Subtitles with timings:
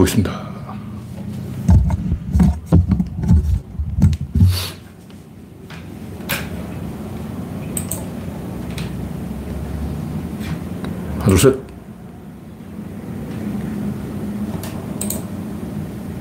[0.00, 0.50] 해보겠습니다.
[11.18, 11.56] 하나, 둘, 셋.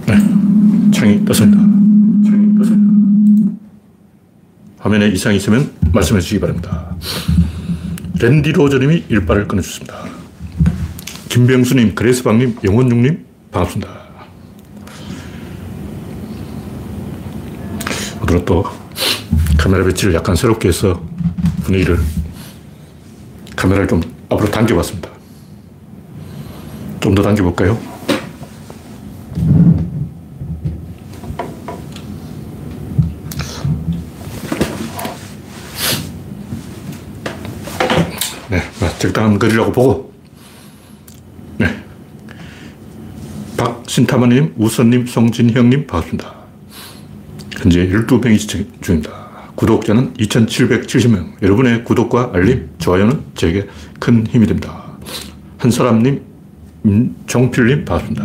[0.08, 0.92] 네.
[0.92, 1.58] 창이 떴습니다.
[2.30, 3.52] 창이 떴습니다.
[4.80, 6.96] 화면에 이상이 있으면 말씀해 주시기 바랍니다.
[8.20, 10.10] 랜디 로저님이 일발을 끊어주셨습니다.
[11.30, 13.90] 김병수님, 그레스방님, 영원중님, 반갑습니다.
[18.22, 18.64] 오늘은 또
[19.58, 21.02] 카메라 배치를 약간 새롭게 해서
[21.64, 22.00] 분위기를
[23.56, 25.10] 카메라를 좀 앞으로 당겨봤습니다.
[27.02, 27.78] 좀 더 당겨볼까요?
[38.50, 38.62] 네,
[39.00, 40.12] 적당한 거리라고 보고,
[41.58, 41.68] 네.
[43.58, 46.34] 박 신타마님, 우선님, 송진형님, 반갑습니다.
[47.58, 49.12] 현재 12명이 시청 중입니다.
[49.56, 51.34] 구독자는 2,770명.
[51.42, 53.68] 여러분의 구독과 알림, 좋아요는 제게
[54.00, 54.86] 큰 힘이 됩니다.
[55.58, 56.22] 한사람님,
[57.28, 58.24] 정필님, 반갑습니다.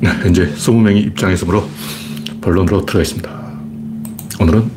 [0.00, 1.68] 네, 현재 20명이 입장했으므로
[2.40, 3.52] 본론으로 들어가겠습니다.
[4.40, 4.68] 오늘은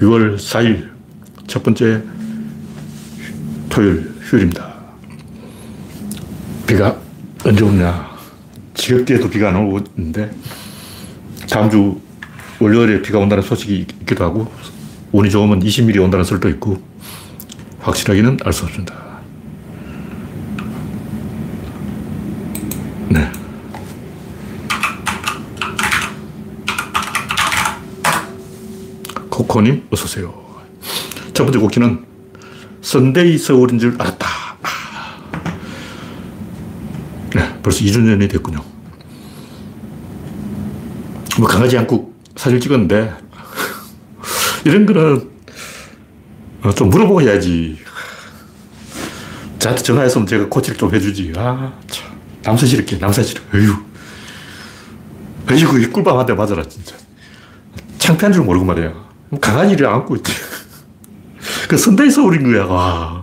[0.00, 0.88] 6월 4일
[1.46, 2.02] 첫 번째
[3.68, 4.69] 토요일 휴일입니다.
[6.70, 6.96] 비가
[7.44, 8.10] 언제 오냐.
[8.74, 10.30] 지겹게도 비가 안 오고 있는데
[11.50, 12.00] 다음 주
[12.60, 14.52] 월요일에 비가 온다는 소식이 있기도 하고
[15.10, 16.80] 운이 좋으면 20mm 온다는 설도 있고
[17.80, 18.94] 확실하게는 알 수 없습니다.
[23.08, 23.32] 네.
[29.28, 30.32] 코코님, 어서오세요.
[31.34, 32.04] 첫 번째 곡기는
[32.82, 34.28] 선데이 서울인 줄 알았다.
[37.34, 38.62] 네, 벌써 2주 전이 됐군요.
[41.38, 43.12] 뭐 강아지 한국 사진 찍었는데
[44.64, 45.30] 이런 거는
[46.62, 47.78] 어, 좀 물어보고 해야지.
[49.58, 51.32] 저한테 전화했으면 제가 코치를 좀 해주지.
[51.36, 52.10] 아, 참.
[52.42, 53.58] 남사시럽게, 남사시럽게.
[53.58, 53.74] 어휴.
[55.50, 56.96] 어휴, 이 꿀밤 한 대 맞아라, 진짜.
[57.98, 58.92] 창피한 줄 모르고 말이야.
[59.40, 60.32] 강아지를 안고 있지.
[61.68, 63.19] 그 선대에 서울인 거야, 와.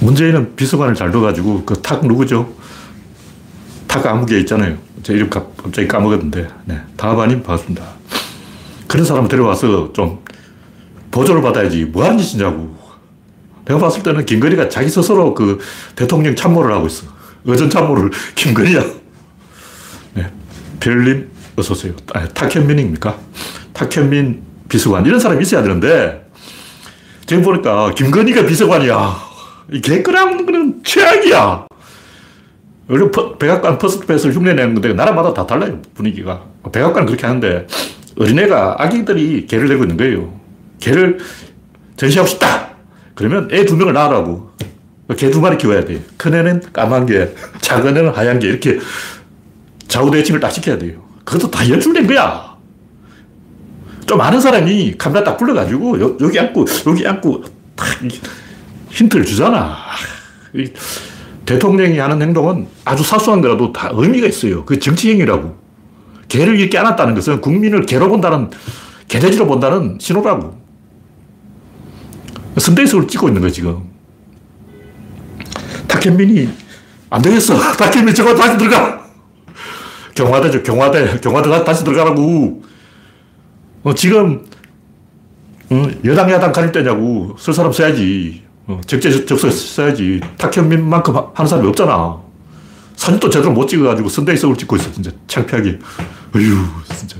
[0.00, 2.52] 문재인은 비서관을 잘 둬가지고, 그 탁 누구죠?
[3.86, 4.76] 탁 아무개 있잖아요.
[5.02, 6.80] 제 이름 갑자기 까먹었는데, 네.
[6.96, 7.84] 다바님 반갑습니다.
[8.86, 10.20] 그런 사람을 데려와서 좀
[11.10, 11.84] 보조를 받아야지.
[11.86, 12.76] 뭐 하는 짓이냐고.
[13.64, 15.58] 내가 봤을 때는 김건희가 자기 스스로 그
[15.96, 17.06] 대통령 참모를 하고 있어.
[17.44, 18.84] 의전 참모를 김건희야.
[20.14, 20.30] 네.
[20.80, 21.92] 별님, 어서 오세요.
[22.14, 23.16] 아, 탁현민입니까?
[23.72, 25.04] 탁현민 비서관.
[25.06, 26.26] 이런 사람이 있어야 되는데,
[27.26, 29.29] 지금 보니까 김건희가 비서관이야.
[29.72, 31.66] 이 개끄랑 거는 최악이야.
[32.88, 33.06] 원래
[33.38, 36.42] 백악관 퍼스트패스를 흉내내는 건데, 나라마다 다 달라요, 분위기가.
[36.72, 37.66] 백악관은 그렇게 하는데,
[38.18, 40.40] 어린애가, 아기들이 개를 내고 있는 거예요.
[40.80, 41.18] 개를
[41.96, 42.70] 전시하고 싶다!
[43.14, 44.50] 그러면 애 두 명을 낳으라고.
[45.16, 46.02] 개 두 마리 키워야 돼.
[46.16, 47.28] 큰 애는 까만 개,
[47.60, 48.78] 작은 애는 하얀 개, 이렇게
[49.88, 51.02] 좌우대칭을 딱 시켜야 돼요.
[51.24, 52.56] 그것도 다 연출된 거야.
[54.06, 57.44] 좀 아는 사람이 카메라 딱 불러가지고 여, 기 앉고 여기 앉고
[57.76, 57.86] 딱
[58.90, 59.76] 힌트를 주잖아.
[61.46, 64.64] 대통령이 하는 행동은 아주 사소한 거라도 다 의미가 있어요.
[64.64, 65.58] 그 정치행위라고.
[66.28, 68.50] 개를 이렇게 안았다는 것은 국민을 개로 본다는,
[69.08, 70.60] 개돼지로 본다는 신호라고.
[72.56, 73.82] 선대에서 찍고 있는 거야, 지금.
[75.88, 76.48] 탁현민이
[77.10, 77.58] 안 되겠어.
[77.76, 79.04] 탁현민 저거 다시 들어가.
[80.14, 81.18] 경화대죠, 경화대.
[81.20, 82.62] 경화대 다시 들어가라고.
[83.82, 84.44] 어, 지금,
[85.70, 87.34] 어, 여당, 야당 가릴 때냐고.
[87.38, 88.49] 쓸 사람 써야지.
[88.70, 90.20] 어, 적재적소에 써야지.
[90.38, 92.18] 탁현민만큼 하는 사람이 없잖아.
[92.94, 95.10] 사진도 제대로 못 찍어가지고 선대위 서울 찍고 있어, 진짜.
[95.26, 95.78] 창피하게.
[96.36, 96.56] 어휴,
[96.96, 97.16] 진짜.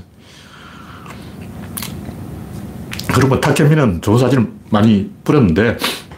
[3.13, 5.77] 그러면 탁현민은 좋은 사진을 많이 뿌렸는데,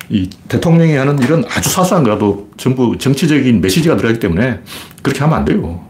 [0.10, 4.60] 이 대통령이 하는 일은 아주 사소한 거라도 전부 정치적인 메시지가 들어가기 때문에
[5.02, 5.84] 그렇게 하면 안 돼요.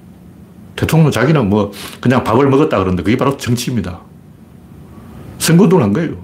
[0.78, 4.00] 대통령 자기는 뭐 그냥 밥을 먹었다 그러는데 그게 바로 정치입니다.
[5.40, 6.16] 선거운동을 한 거예요.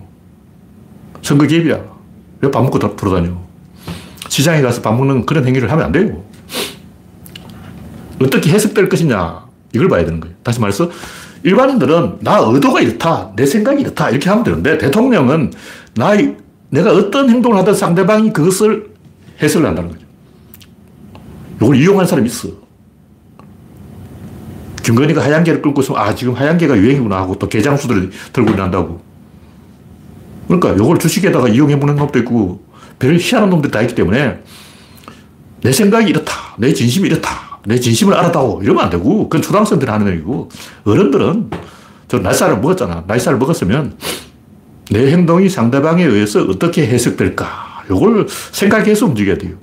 [1.22, 1.99] 선거 개입이야.
[2.42, 3.36] 왜 밥 먹고 돌아다녀?
[4.30, 6.24] 시장에 가서 밥 먹는 그런 행위를 하면 안 돼요.
[8.22, 10.36] 어떻게 해석될 것이냐, 이걸 봐야 되는 거예요.
[10.44, 10.90] 다시 말해서,
[11.44, 15.54] 일반인들은 나 의도가 이렇다, 내 생각이 이렇다, 이렇게 하면 되는데, 대통령은
[15.96, 16.12] 나,
[16.70, 18.94] 내가 어떤 행동을 하든 상대방이 그것을
[19.42, 20.06] 해석을 한다는 거죠.
[21.62, 22.50] 이걸 이용한 사람이 있어.
[24.84, 29.02] 김건희가 하얀 개를 끌고 있으면, 아, 지금 하얀 개가 유행이구나 하고 또 개장수들이 들고 난다고.
[30.50, 32.64] 그러니까 이걸 주식에다가 이용해보는 놈도 있고,
[32.98, 34.42] 별 희한한 놈들이 다 있기 때문에
[35.62, 36.34] 내 생각이 이렇다.
[36.58, 37.60] 내 진심이 이렇다.
[37.66, 38.64] 내 진심을 알아다오.
[38.64, 40.50] 이러면 안 되고, 그건 초등학생들이 하는 얘기고,
[40.86, 41.52] 어른들은,
[42.08, 43.04] 저 날살을 먹었잖아.
[43.06, 43.96] 날살을 먹었으면
[44.90, 47.84] 내 행동이 상대방에 의해서 어떻게 해석될까.
[47.92, 49.56] 요걸 생각해서 움직여야 돼요.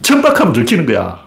[0.00, 1.18] 천박하면 들키는 거야.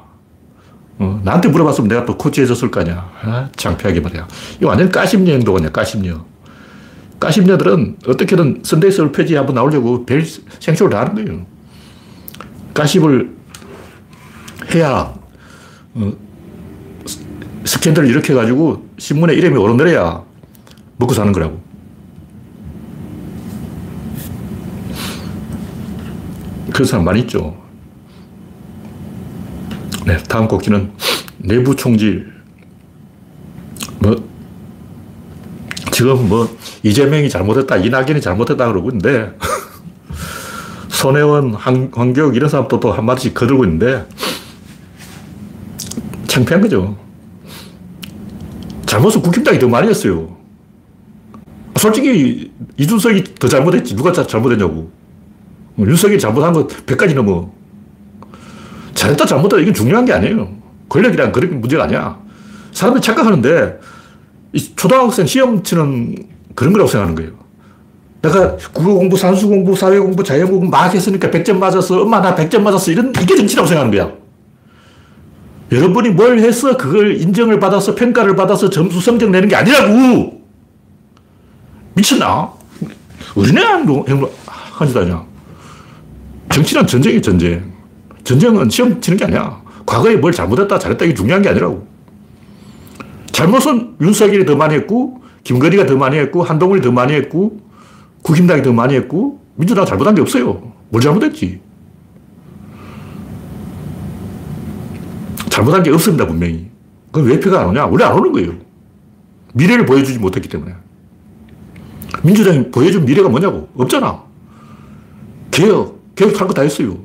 [0.97, 3.09] 어, 나한테 물어봤으면 내가 또 코치해줬을 거 아니야.
[3.21, 4.27] 아, 창피하게 말이야.
[4.59, 6.23] 이거 완전 가십녀 행동 아니야, 가십녀.
[7.25, 11.45] 가십녀들은 어떻게든 선데이서울 페이지 한번 나오려고 별 생쇼를 다 하는 거예요.
[12.75, 13.35] 가십을
[14.75, 15.11] 해야,
[15.95, 16.13] 어,
[17.63, 20.23] 스캔들을 일으켜가지고 신문에 이름이 오르내려야
[20.97, 21.59] 먹고 사는 거라고.
[26.71, 27.59] 그런 사람 많이 있죠.
[30.05, 30.91] 네, 다음 곡기는
[31.39, 32.34] 내부 총질.
[35.95, 36.45] 지금 뭐,
[36.83, 39.33] 이재명이 잘못했다, 이낙연이 잘못했다 그러고 있는데,
[40.91, 44.05] 손혜원, 황, 황교욱 이런 사람도 또 한마디씩 거들고 있는데,
[46.27, 46.97] 창피한 거죠.
[48.85, 50.35] 잘못은 국힘당이 더 많이 했어요.
[51.77, 53.95] 솔직히 이준석이 더 잘못했지.
[53.95, 54.91] 누가 잘못했냐고.
[55.79, 57.49] 윤석이 잘못한 거 100가지 넘어.
[58.95, 60.57] 잘했다 잘못했다 이건 중요한 게 아니에요.
[60.89, 62.19] 권력이란 그런 문제가 아니야.
[62.73, 63.94] 사람들이 착각하는데
[64.75, 66.15] 초등학생 시험 치는
[66.55, 67.45] 그런 거라고 생각하는 거예요.
[68.21, 72.01] 내가 국어 공부, 산수 공부, 사회 공부, 자연 공부 막 했으니까 100점 맞았어.
[72.01, 72.91] 엄마 나 100점 맞았어.
[72.91, 74.11] 이런 이게 정치라고 생각하는 거야.
[75.71, 80.41] 여러분이 뭘 해서 그걸 인정을 받아서 평가를 받아서 점수 성적 내는 게 아니라고.
[81.93, 82.51] 미쳤나?
[83.35, 85.25] 하는 짓 아니야.
[86.53, 87.73] 정치는 전쟁이 전쟁.
[88.23, 89.61] 전쟁은 시험 치는 게 아니야.
[89.85, 91.85] 과거에 뭘 잘못했다, 잘했다, 이게 중요한 게 아니라고.
[93.35, 97.59] 잘못은 윤석열이 더 많이 했고, 김건희가 더 많이 했고, 한동훈이 더 많이 했고,
[98.21, 100.71] 국힘당이 더 많이 했고, 민주당 잘못한 게 없어요.
[100.87, 101.59] 뭘 잘못했지?
[105.49, 106.69] 잘못한 게 없습니다, 분명히.
[107.11, 107.87] 그건 왜 표가 안 오냐?
[107.87, 108.53] 원래 안 오는 거예요.
[109.53, 110.73] 미래를 보여주지 못했기 때문에.
[112.23, 113.67] 민주당이 보여준 미래가 뭐냐고?
[113.75, 114.23] 없잖아.
[115.51, 115.99] 개혁.
[116.15, 116.97] 개혁 할 거 다 했어요.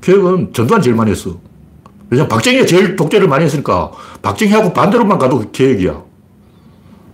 [0.00, 1.38] 개혁은 전두환 제일 많이 했어.
[2.10, 3.90] 왜냐면 박정희가 제일 독재를 많이 했으니까
[4.22, 6.02] 박정희하고 반대로만 가도 개혁이야.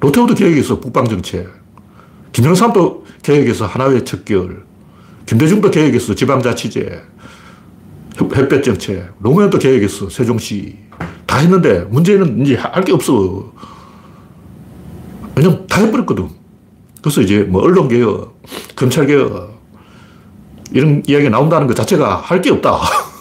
[0.00, 0.80] 노태우도 개혁했어.
[0.80, 1.48] 북방정책.
[2.32, 3.66] 김영삼도 개혁했어.
[3.66, 4.64] 하나의 척결.
[5.26, 6.14] 김대중도 개혁했어.
[6.14, 7.02] 지방자치제.
[8.34, 9.14] 햇볕정책.
[9.18, 10.10] 노무현도 개혁했어.
[10.10, 10.76] 세종시.
[11.26, 13.50] 다 했는데 문제는 이제 할 게 없어.
[15.34, 16.28] 왜냐면 다 해버렸거든.
[17.00, 18.42] 그래서 이제 뭐 언론개혁,
[18.76, 19.58] 검찰개혁,
[20.72, 22.78] 이런 이야기가 나온다는 것 자체가 할 게 없다.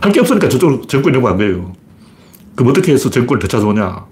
[0.00, 1.72] 할 게 없으니까 저쪽으로 정권 연구안 돼요.
[2.54, 4.06] 그럼 어떻게 해서 정권을 되찾아오냐.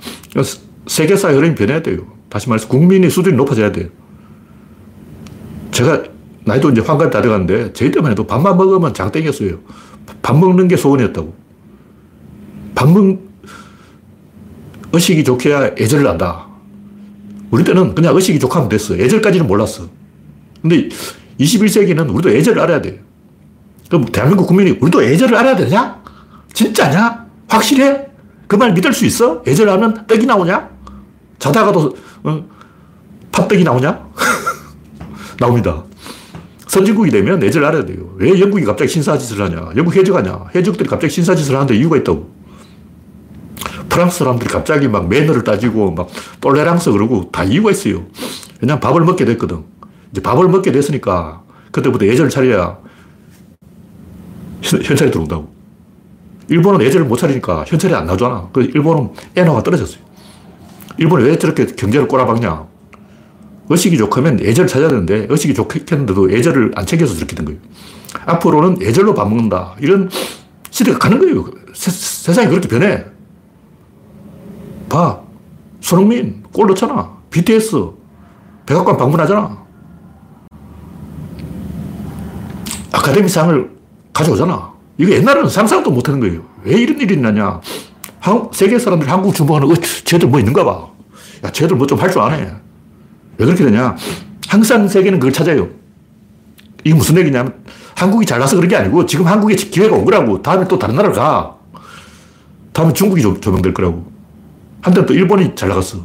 [0.87, 2.07] 세계사의 흐름이 변해야 돼요.
[2.29, 3.89] 다시 말해서 국민의 수준이 높아져야 돼요.
[5.73, 6.03] 제가
[6.45, 9.59] 나이도 이제 환갑 다 돼가는데 저희 때만 해도 밥만 먹으면 장땡이었어요.
[10.23, 11.35] 밥 먹는 게 소원이었다고.
[12.75, 13.19] 밥 먹,
[14.93, 16.47] 의식이 좋게야 애절을 한다.
[17.51, 18.97] 우리 때는 그냥 의식이 좋게 됐어.
[18.97, 19.89] 애절까지는 몰랐어.
[20.63, 20.89] 근데
[21.41, 23.03] 21세기는 우리도 애절을 알아야 돼
[23.89, 26.01] 그럼 대한민국 국민이 우리도 애절을 알아야 되냐?
[26.53, 27.27] 진짜냐?
[27.49, 28.07] 확실해?
[28.47, 29.43] 그 말 믿을 수 있어?
[29.47, 30.69] 애절하면 떡이 나오냐?
[31.39, 32.45] 자다가도 어,
[33.33, 34.07] 팥떡이 나오냐?
[35.39, 35.85] 나옵니다.
[36.67, 38.15] 선진국이 되면 애절 알아야 돼요.
[38.17, 39.71] 왜 영국이 갑자기 신사짓을 하냐?
[39.77, 40.47] 영국 해적하냐?
[40.55, 42.31] 해적들이 갑자기 신사짓을 하는데 이유가 있다고.
[43.89, 46.09] 프랑스 사람들이 갑자기 막 매너를 따지고 막
[46.41, 48.05] 똘레랑스 그러고 다 이유가 있어요.
[48.61, 49.65] 왜냐면 밥을 먹게 됐거든.
[50.13, 51.43] 이제 밥을 먹게 됐으니까
[51.73, 52.79] 그때부터 예절을 차려야
[54.63, 55.49] 현찰이 들어온다고.
[56.49, 58.49] 일본은 예절을 못 차리니까 현찰이 안 나오잖아.
[58.53, 60.03] 그 일본은 엔화가 떨어졌어요.
[60.97, 62.67] 일본이 왜 저렇게 경제를 꼬라박냐?
[63.71, 67.61] 의식이 좋으면 예절을 찾아야 되는데 의식이 좋겠는데도 예절을 안 챙겨서 저렇게 된 거예요.
[68.25, 69.75] 앞으로는 예절로 밥 먹는다.
[69.81, 70.09] 이런
[70.71, 71.45] 시대가 가는 거예요.
[71.75, 73.05] 세, 세상이 그렇게 변해.
[74.89, 75.21] 봐.
[75.81, 77.17] 손흥민 골 넣잖아.
[77.31, 77.91] BTS
[78.67, 79.65] 백악관 방문하잖아.
[82.93, 83.78] 아카데미상을
[84.19, 84.73] 가져오잖아.
[84.99, 86.43] 이거 옛날에는 상상도 못 하는 거예요.
[86.65, 87.23] 왜 이런 일이.
[88.21, 90.89] 한, 세계 사람들이 한국 주목하는, 어, 쟤들 뭐 있는가 봐.
[91.45, 92.53] 야, 쟤들 뭐 좀 할 줄 아네.
[93.39, 93.95] 왜 그렇게 되냐.
[94.49, 95.69] 항상 세계는 그걸 찾아요.
[96.85, 97.55] 이게 무슨 얘기냐면,
[97.95, 100.43] 한국이 잘나서 그런 게 아니고, 지금 한국에 기회가 온 거라고.
[100.43, 101.55] 다음에 또 다른 나라를 가.
[102.73, 104.11] 다음에 중국이 조 명될 거라고.
[104.81, 105.99] 한때는 또 일본이 잘 나갔어.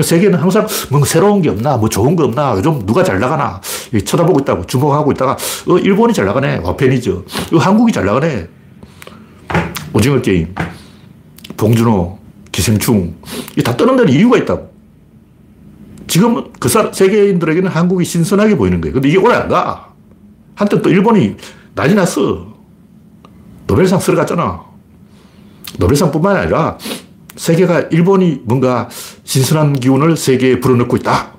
[0.00, 3.60] 세계는 항상 뭐 새로운 게 없나, 뭐 좋은 거 없나, 요즘 누가 잘 나가나,
[4.04, 5.36] 쳐다보고 있다고, 주목하고 있다가,
[5.68, 6.58] 어, 일본이 잘 나가네.
[6.58, 7.24] 와펜이죠.
[7.52, 8.48] 어, 한국이 잘 나가네.
[9.92, 10.54] 오징어 게임,
[11.56, 12.18] 봉준호,
[12.50, 13.14] 기생충.
[13.64, 14.72] 다 떠는 데는 이유가 있다고.
[16.06, 18.94] 지금은 그 세계인들에게는 한국이 신선하게 보이는 거예요.
[18.94, 19.92] 근데 이게 오래 안 가.
[20.54, 21.36] 한때 또 일본이
[21.74, 22.46] 난리 났어.
[23.66, 24.62] 노벨상 쓸어갔잖아.
[25.78, 26.78] 노벨상뿐만 아니라
[27.36, 28.88] 세계가 일본이 뭔가
[29.24, 31.32] 신선한 기운을 세계에 불어넣고 있다.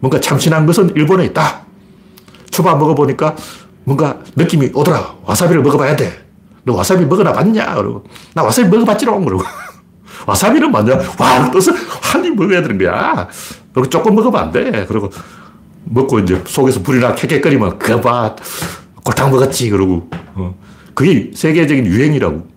[0.00, 1.62] 뭔가 참신한 것은 일본에 있다.
[2.50, 3.36] 초밥 먹어보니까
[3.84, 5.16] 뭔가 느낌이 오더라.
[5.24, 6.12] 와사비를 먹어봐야 돼.
[6.64, 7.74] 너 와사비 먹어나 봤냐?
[7.74, 9.24] 그러고 나 와사비 먹어봤지롱.
[9.24, 9.44] 그러고
[10.26, 10.98] 와사비는 맞냐?
[11.18, 11.72] 와, 떠서
[12.02, 13.28] 한입 먹어야 되는 거야.
[13.72, 14.84] 그리고 조금 먹으면 안 돼.
[14.88, 15.10] 그리고
[15.84, 18.34] 먹고 이제 속에서 불이 나 캐캐거리면 그거 봐.
[19.04, 19.70] 골탕 먹었지.
[19.70, 20.54] 그러고 어.
[20.94, 22.55] 그게 세계적인 유행이라고.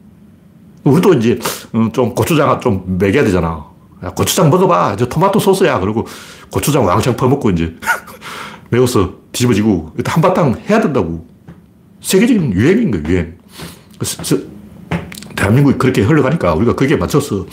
[0.83, 1.39] 우리도 이제
[1.73, 3.65] 어, 좀 고추장 좀 먹여야 되잖아.
[4.03, 4.95] 야, 고추장 먹어봐.
[4.95, 5.79] 저 토마토 소스야.
[5.79, 6.05] 그리고
[6.51, 7.75] 고추장 왕창 퍼먹고 이제
[8.69, 11.27] 매워서 뒤집어지고 한바탕 해야 된다고.
[12.01, 13.37] 세계적인 유행인 거예요, 유행.
[13.97, 14.37] 그래서
[15.35, 17.45] 대한민국이 그렇게 흘러가니까 우리가 거기에 맞춰서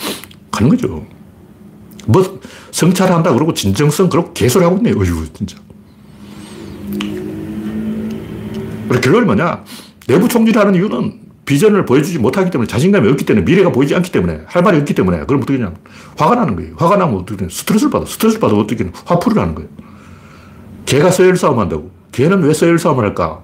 [0.53, 1.05] 가는 거죠.
[2.07, 2.41] 뭐
[2.71, 4.97] 성찰한다 그러고 진정성 그러고 개소리 하고 있네요.
[4.97, 5.57] 어휴, 진짜.
[9.03, 9.65] 결론이 뭐냐?
[10.07, 14.63] 내부 총질하는 이유는 비전을 보여주지 못하기 때문에 자신감이 없기 때문에 미래가 보이지 않기 때문에 할
[14.63, 15.73] 말이 없기 때문에 그럼 어떻게 냐
[16.19, 16.75] 화가 나는 거예요.
[16.77, 18.05] 화가 나면 어떻게 되냐 스트레스를 받아.
[18.05, 19.71] 스트레스를 받아 어떻게 냐 화풀이를 하는 거예요.
[20.85, 21.91] 개가 서열 싸움 한다고.
[22.13, 23.43] 개는 왜 서열 싸움을 할까?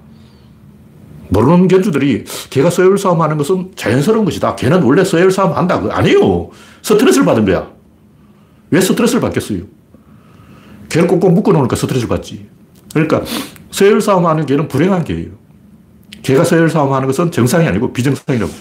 [1.29, 4.55] 모르는 견주들이 개가 서열 싸움 하는 것은 자연스러운 것이다.
[4.55, 5.81] 개는 원래 서열 싸움 한다.
[5.89, 6.49] 아니에요.
[6.81, 7.71] 스트레스를 받은 거야.
[8.69, 9.61] 왜 스트레스를 받겠어요?
[10.89, 12.47] 개를 꼭꼭 묶어놓으니까 스트레스를 받지.
[12.93, 13.23] 그러니까
[13.71, 15.42] 서열 싸움 하는 개는 불행한 개예요.
[16.23, 18.51] 개가 서열 싸움하는 것은 정상이 아니고 비정상이라고.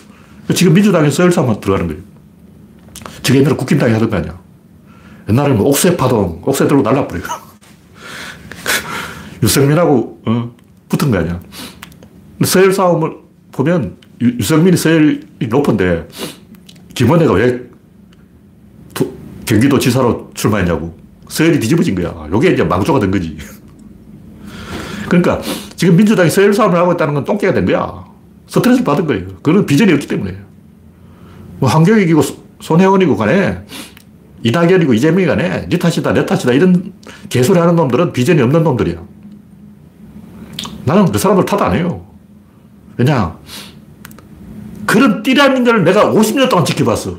[0.55, 2.03] 지금 민주당이 서열 싸움 들어가는 거예요.
[3.23, 4.39] 저게 옛날에 국힘당이 하던 거 아니야.
[5.29, 7.25] 옛날에는 뭐 옥새 파동, 옥새 들고 날라버려요.
[9.43, 10.55] 유승민하고 어,
[10.89, 11.41] 붙은 거 아니야.
[12.45, 13.17] 서열 싸움을
[13.53, 16.09] 보면 유, 승민이 서열이 높은데
[16.95, 17.63] 김원혜가 왜
[18.93, 19.17] 도,
[19.47, 20.99] 경기도 지사로 출마했냐고.
[21.29, 22.29] 서열이 뒤집어진 거야.
[22.31, 23.39] 요게 이제 망조가 된 거지.
[25.09, 25.41] 그러니까
[25.83, 28.05] 지금 민주당이 서열 싸움을 하고 있다는 건 똥개가 된 거야.
[28.47, 29.27] 스트레스를 받은 거예요.
[29.43, 30.39] 그런 비전이 없기 때문에.
[31.59, 32.23] 뭐 한경익이고
[32.61, 33.65] 손혜원이고 간에
[34.45, 36.93] 이낙연이고 이재명이 간에 네 탓이다, 내 탓이다 이런
[37.29, 39.03] 개소리 하는 놈들은 비전이 없는 놈들이야.
[40.85, 42.07] 나는 그 사람들 탓 안 해요.
[42.97, 43.37] 왜냐?
[44.87, 45.21] 그런
[45.65, 47.19] 걸 내가 50년 동안 지켜봤어.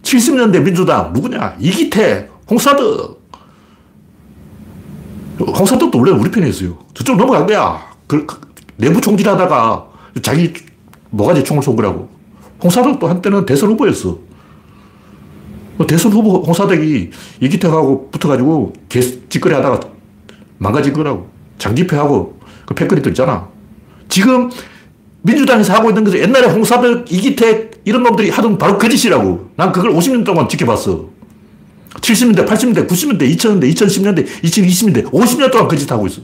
[0.00, 1.56] 70년대 민주당 누구냐?
[1.58, 3.20] 이기태, 홍사덕.
[5.38, 6.78] 홍사덕도 원래 우리 편이었어요.
[6.94, 7.89] 저쪽 넘어간 거야.
[8.10, 8.40] 그, 그,
[8.76, 9.86] 내부 총질하다가
[10.20, 10.52] 자기
[11.10, 12.08] 뭐가지 총을 쏜 거라고.
[12.60, 14.18] 홍사덕도 한때는 대선 후보였어.
[15.76, 19.80] 뭐 대선 후보 홍사덕이 이기택하고 붙어가지고 개 짓거리 하다가
[20.58, 21.30] 망가진 거라고.
[21.58, 23.46] 장기표하고 그 패거리들 있잖아.
[24.08, 24.50] 지금
[25.22, 29.50] 민주당에서 하고 있는 것은 옛날에 홍사덕, 이기택 이런 놈들이 하던 바로 그 짓이라고.
[29.54, 31.08] 난 그걸 50년 동안 지켜봤어.
[31.94, 36.22] 70년대, 80년대, 90년대, 2000년대, 2010년대, 2020년대, 50년 동안 그 짓 하고 있어.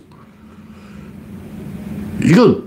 [2.23, 2.63] 이거,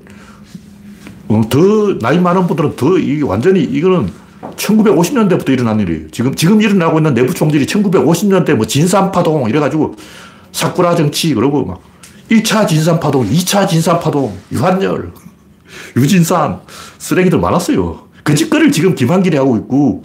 [1.28, 4.10] 어, 더 나이 많은 분들은 더, 이게 완전히, 이거는
[4.56, 6.10] 1950년대부터 일어난 일이에요.
[6.12, 9.96] 지금, 지금 일어나고 있는 내부 총질이 1950년대 뭐 진산파동 이래가지고
[10.52, 11.82] 사쿠라 정치 그러고 막
[12.32, 15.12] 1차 진산파동, 2차 진산파동, 유한열,
[15.98, 16.62] 유진산
[16.98, 18.08] 쓰레기들 많았어요.
[18.24, 20.04] 그 짓거리를 지금 김한길이 하고 있고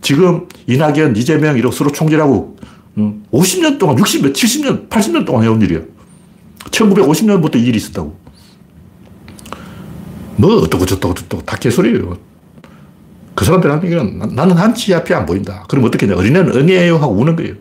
[0.00, 2.56] 지금 이낙연, 이재명 이렇게 서로 총질하고
[2.96, 5.80] 50년 동안, 60년, 70년, 80년 동안 해온 일이야.
[6.70, 8.25] 1950년부터 이 일이 있었다고.
[10.36, 12.18] 뭐 어떻고 저떻고 저떻고 다 개소리예요.
[13.34, 15.64] 그 사람들 하는 얘기는 나는 한치 앞이 안 보인다.
[15.68, 17.54] 그럼 어떻게 냐 어린애는 응애요 하고 우는 거예요.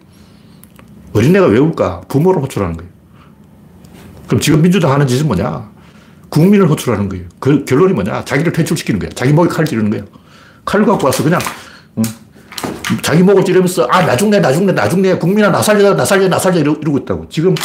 [1.13, 2.01] 어린애가 왜 울까?
[2.07, 2.91] 부모를 호출하는 거예요.
[4.27, 5.69] 그럼 지금 민주당 하는 짓은 뭐냐?
[6.29, 7.25] 국민을 호출하는 거예요.
[7.39, 8.25] 그 결론이 뭐냐?
[8.25, 9.09] 자기를 퇴출시키는 거야.
[9.15, 10.03] 자기 목에 칼 찌르는 거야.
[10.65, 11.39] 칼 갖고 와서 그냥
[13.01, 15.17] 자기 목을 찌르면서 아, 나 죽네, 나 죽네, 나 죽네.
[15.17, 16.59] 국민아, 나 살려, 나 살려, 나 살려.
[16.59, 17.27] 이러, 고 있다고.
[17.29, 17.55] 지금,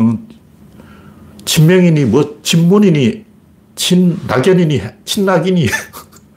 [0.00, 0.28] 음,
[1.44, 3.24] 친명이니, 뭐, 친문이니,
[3.80, 5.66] 친 낙연이니, 친낙이니.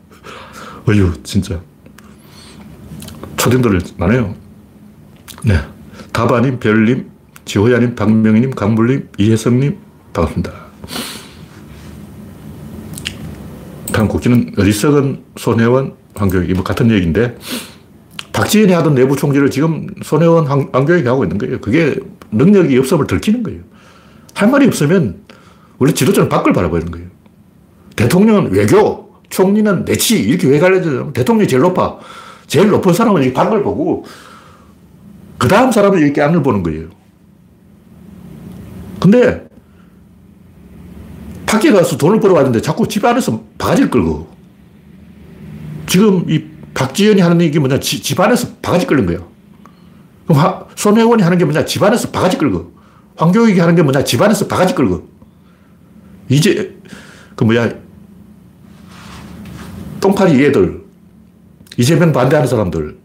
[0.88, 1.60] 어휴, 진짜.
[3.36, 4.34] 초딩들 많아요.
[5.44, 5.60] 네.
[6.14, 7.12] 다바님, 별님,
[7.44, 9.78] 지호야님, 박명희님, 강불님, 이혜성님,
[10.14, 10.54] 반갑습니다.
[13.92, 17.38] 다음 곡지는 어리석은 손혜원, 황교익이 뭐 같은 얘기인데,
[18.32, 21.60] 박지원이 하던 내부 총질을 지금 손혜원 안교육이 하고 있는 거예요.
[21.60, 21.94] 그게
[22.32, 23.60] 능력이 없음을 들키는 거예요.
[24.34, 25.26] 할 말이 없으면
[25.78, 27.13] 원래 지도자는 밖을 바라보는 거예요.
[27.96, 31.12] 대통령은 외교, 총리는 내치, 이렇게 왜 갈려져요?
[31.14, 31.98] 대통령이 제일 높아.
[32.48, 34.06] 제일 높은 사람은 이 밖을 보고,
[35.38, 36.88] 그 다음 사람은 이렇게 안을 보는 거예요.
[39.00, 39.48] 근데,
[41.46, 44.28] 밖에 가서 돈을 벌어왔는데 자꾸 집 안에서 바가지를 끌고,
[45.88, 49.28] 지금 이 박지현이 하는 얘기 뭐냐, 지, 집 안에서 바가지 끓는 거예요.
[50.26, 52.74] 그럼 하, 손혜원이 하는 게 뭐냐, 집 안에서 바가지 끌고.
[53.16, 55.08] 황교익이 하는 게 뭐냐, 집 안에서 바가지 끌고.
[56.30, 56.76] 이제,
[57.36, 57.74] 그 뭐야,
[60.04, 60.84] 똥파리 얘들,
[61.78, 62.98] 이재명 반대하는 사람들,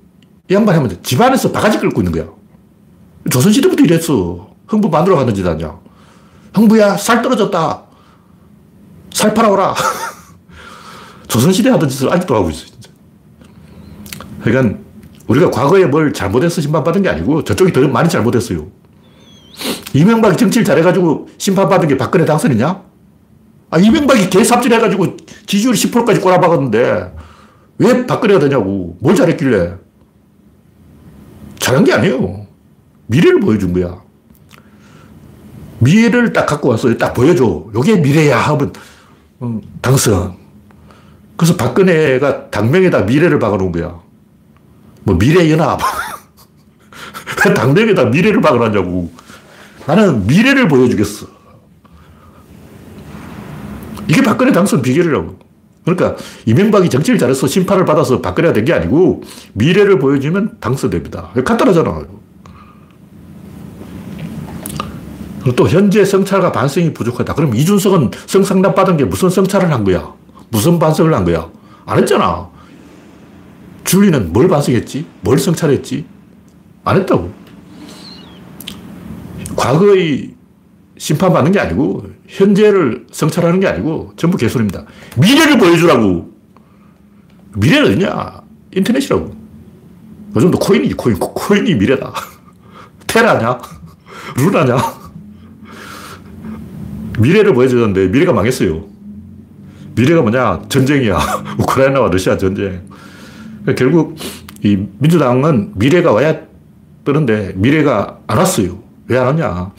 [0.51, 2.29] 이 양반 하면 집안에서 바가지 끌고 있는 거야.
[3.31, 4.49] 조선시대부터 이랬어.
[4.67, 5.79] 흥부 만들어 가는 짓 아니야.
[6.55, 7.83] 흥부야, 살 떨어졌다.
[9.13, 9.77] 살 팔아오라.
[11.29, 12.91] 조선시대 하던 짓을 아직도 하고 있어, 진짜.
[14.43, 14.79] 그러니까,
[15.29, 18.67] 우리가 과거에 뭘 잘못해서 심판받은 게 아니고, 저쪽이 더 많이 잘못했어요.
[19.95, 22.88] 이명박이 정치를 잘해가지고 심판받은 게 박근혜 당선이냐?
[23.71, 27.15] 아, 이명박이 개삽질 해가지고 지지율 10%까지 꼬라박았는데,
[27.79, 28.97] 왜 박근혜가 되냐고.
[29.01, 29.75] 뭘 잘했길래.
[31.59, 32.47] 잘한 게 아니에요.
[33.07, 34.01] 미래를 보여준 거야.
[35.81, 37.67] 미래를 딱 갖고 와서 딱 보여줘.
[37.75, 38.73] 요게 미래야 하면
[39.43, 40.37] 음, 당선.
[41.37, 44.01] 그래서 박근혜가 당명에다 미래를 박아놓은 거야.
[45.05, 45.81] 뭐 미래연합.
[47.47, 49.13] 왜 당명에다 미래를 박아놨냐고.
[49.87, 51.38] 나는 미래를 보여주겠어.
[54.09, 55.39] 이게 박근혜 당선 비결이라고.
[55.85, 59.23] 그러니까 이명박이 정치를 잘해서 심판을 받아서 박근혜가 된 게 아니고
[59.55, 61.31] 미래를 보여주면 당선됩니다.
[61.45, 62.03] 간단하잖아.
[65.57, 67.35] 또 현재 성찰과 반성이 부족하다.
[67.35, 70.13] 그럼 이준석은 성상납 받은 게 무슨 성찰을 한 거야?
[70.51, 71.51] 무슨 반성을 한 거야?
[71.87, 72.49] 안 했잖아.
[73.85, 75.07] 줄리는 뭘 반성했지?
[75.23, 76.05] 뭘 성찰했지?
[76.85, 77.33] 안 했다고.
[79.57, 80.35] 과거의
[80.99, 84.85] 심판받는 게 아니고 현재를 성찰하는 게 아니고 전부 개소리입니다.
[85.17, 86.31] 미래를 보여주라고.
[87.57, 88.41] 미래는 어디냐?
[88.75, 89.35] 인터넷이라고.
[90.37, 91.19] 요즘도 코인이지, 코인.
[91.19, 92.13] 코인이 미래다.
[93.09, 93.59] 테라냐?
[94.37, 94.77] 루나냐?
[97.19, 98.85] 미래를 보여주는데 미래가 망했어요.
[99.97, 100.63] 미래가 뭐냐?
[100.69, 101.19] 전쟁이야.
[101.59, 102.83] 우크라이나와 러시아 전쟁.
[103.63, 104.17] 그러니까 결국
[104.63, 106.37] 이 민주당은 미래가 와야
[107.05, 108.79] 뜨는데 미래가 안 왔어요.
[109.09, 109.73] 왜 안 왔냐?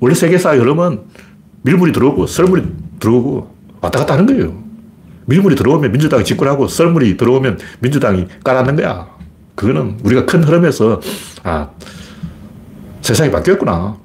[0.00, 1.00] 원래 세계사의 흐름은
[1.66, 2.62] 밀물이 들어오고 썰물이
[3.00, 4.62] 들어오고 왔다 갔다 하는 거예요.
[5.26, 9.08] 밀물이 들어오면 민주당이 집권하고 썰물이 들어오면 민주당이 깔아는 거야.
[9.56, 11.00] 그거는 우리가 큰 흐름에서
[11.42, 11.68] 아
[13.02, 13.96] 세상이 바뀌었구나.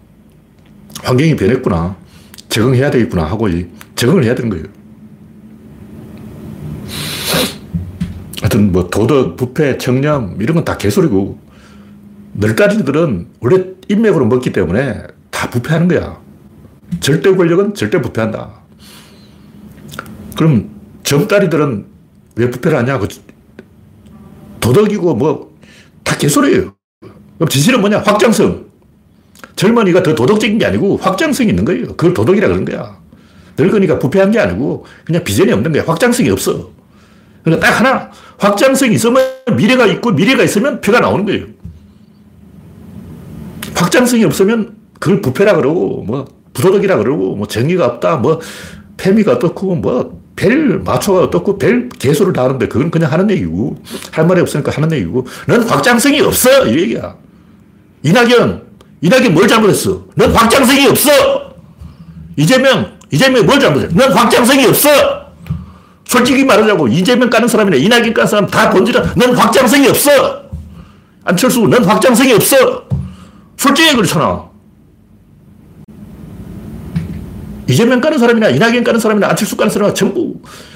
[1.04, 1.96] 환경이 변했구나.
[2.50, 3.48] 적응해야 되겠구나 하고
[3.96, 4.66] 적응을 해야 되는 거예요.
[8.42, 11.40] 하여튼 뭐 도덕, 부패, 청렴 이런 건 다 개소리고
[12.34, 16.20] 널까지들은 원래 인맥으로 먹기 때문에 다 부패하는 거야.
[17.00, 18.62] 절대 권력은 절대 부패한다.
[20.36, 20.70] 그럼
[21.04, 21.86] 점다리들은
[22.36, 23.00] 왜 부패를 하냐?
[23.00, 23.08] 그
[24.60, 25.52] 도덕이고 뭐
[26.04, 26.74] 다 개소리예요.
[27.38, 28.00] 그럼 진실은 뭐냐?
[28.00, 28.66] 확장성.
[29.56, 31.88] 젊은이가 더 도덕적인 게 아니고 확장성이 있는 거예요.
[31.96, 33.00] 그걸 도덕이라 그런 거야.
[33.58, 35.84] 늙으니까 부패한 게 아니고 그냥 비전이 없는 거야.
[35.86, 36.70] 확장성이 없어.
[37.44, 39.24] 그러니까 딱 하나 확장성이 있으면
[39.56, 41.46] 미래가 있고 미래가 있으면 표가 나오는 거예요.
[43.76, 48.40] 확장성이 없으면 그걸 부패라 그러고 뭐 부도덕이라 그러고 뭐 정의가 없다 뭐
[48.98, 53.78] 패미가 어떻고 뭐 별 마초가 어떻고 별 개소를 다 하는데 그건 그냥 하는 얘기고
[54.12, 55.28] 할 말이 없으니까 하는 얘기고.
[55.46, 57.16] 넌 확장성이 없어 이 얘기야.
[58.02, 58.64] 이낙연
[59.02, 60.04] 이낙연 뭘 잘못했어?
[60.16, 61.12] 넌 확장성이 없어.
[62.38, 63.94] 이재명 이재명 뭘 잘못했어?
[63.94, 64.90] 넌 확장성이 없어.
[66.06, 70.10] 솔직히 말하자고 이재명 까는 사람이나 이낙연 까는 사람 다 본질은 넌 확장성이 없어.
[71.24, 72.84] 안철수 넌 확장성이 없어.
[73.58, 74.50] 솔직히 그렇잖아
[77.68, 80.36] 이재명 까는 사람이나 이낙연 까는 사람이나 안철수 까는 사람이나 전부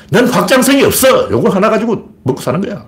[0.10, 1.30] 넌 확장성이 없어.
[1.32, 2.86] 요거 하나 가지고 먹고 사는 거야.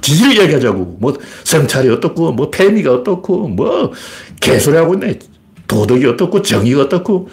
[0.00, 0.98] 진실 이야기하자고.
[1.00, 3.92] 뭐 성찰이 어떻고 뭐 패미가 어떻고 뭐
[4.40, 5.18] 개소리 하고 있네.
[5.66, 7.28] 도덕이 어떻고 정의가 어떻고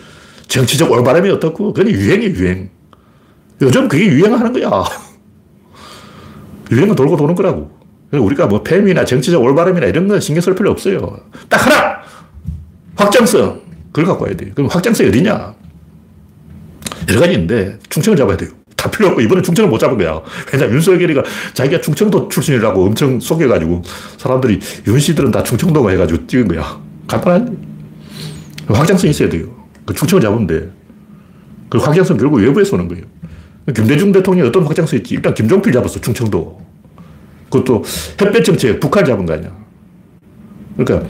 [0.48, 2.70] 정치적 올바름이 어떻고 그건 유행이 유행.
[3.62, 4.84] 요즘 그게 유행하는 거야.
[6.72, 7.80] 유행은 돌고 도는 거라고.
[8.12, 11.20] 우리가 뭐 패미나 정치적 올바름이나 이런 거 신경 쓸 필요 없어요.
[11.50, 12.02] 딱 하나!
[12.96, 13.62] 확장성.
[13.88, 14.52] 그걸 갖고 와야 돼.
[14.54, 15.54] 그럼 확장성이 어디냐?
[17.10, 18.50] 여러 가지 있는데 충청을 잡아야 돼요.
[18.76, 20.22] 다 필요 없고 이번에 충청을 못 잡은 거야.
[20.52, 23.84] 왜냐면 윤석열이가 자기가 충청도 출신이라고 엄청 속여가지고
[24.18, 26.82] 사람들이 윤 씨들은 다 충청도가 해가지고 찍은 거야.
[27.08, 27.58] 간단한
[28.68, 29.46] 확장성이 있어야 돼요.
[29.86, 30.70] 그 충청을 잡으면 돼.
[31.70, 33.04] 그 확장성 결국 외부에서 오는 거예요.
[33.74, 35.14] 김대중 대통령이 어떤 확장성이 있지?
[35.16, 36.62] 일단 김종필 잡았어, 충청도.
[37.52, 37.84] 그것도
[38.22, 39.52] 햇볕 정책, 북한 잡은 거 아니야.
[40.76, 41.08] 그러니까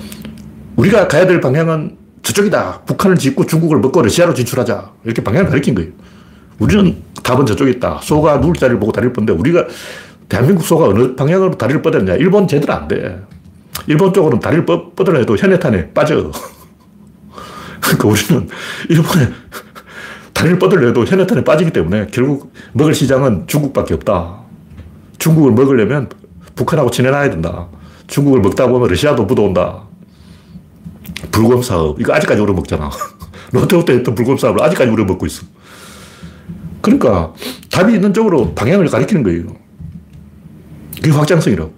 [0.75, 2.81] 우리가 가야 될 방향은 저쪽이다.
[2.85, 4.91] 북한을 짓고 중국을 먹고 러시아로 진출하자.
[5.05, 5.91] 이렇게 방향을 가리킨 거예요.
[6.59, 7.99] 우리는 답은 저쪽에 있다.
[8.03, 9.65] 소가 누울 자리를 보고 다리를 뻗는데 우리가
[10.29, 12.15] 대한민국 소가 어느 방향으로 다리를 뻗었냐.
[12.15, 13.21] 일본 제대로 안 돼.
[13.87, 16.31] 일본 쪽으로는 다리를 뻗, 뻗으려 해도 현해탄에 빠져.
[17.81, 18.47] 그러니까 우리는
[18.89, 19.29] 일본에
[20.33, 24.41] 다리를 뻗으려 해도 현해탄에 빠지기 때문에 결국 먹을 시장은 중국밖에 없다.
[25.17, 26.09] 중국을 먹으려면
[26.55, 27.67] 북한하고 친해놔야 된다.
[28.07, 29.83] 중국을 먹다 보면 러시아도 묻어온다.
[31.29, 31.99] 불곰 사업.
[31.99, 32.89] 이거 아직까지 우리 먹잖아.
[33.51, 35.43] 롯데호텔 했던 불곰 사업을 아직까지 우리 먹고 있어.
[36.81, 37.33] 그러니까
[37.71, 39.55] 답이 있는 쪽으로 방향을 가리키는 거예요.
[40.95, 41.73] 그게 확장성이라고.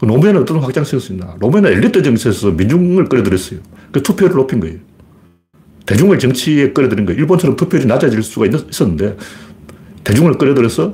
[0.00, 1.36] 그 노무현은 어떤 확장성이었나?
[1.40, 3.60] 노무현은 엘리트 정치에서 민중을 끌어들였어요.
[3.92, 4.78] 그 투표를 높인 거예요.
[5.86, 7.20] 대중을 정치에 끌어들인 거예요.
[7.20, 9.16] 일본처럼 투표율이 낮아질 수가 있었는데
[10.02, 10.92] 대중을 끌어들여서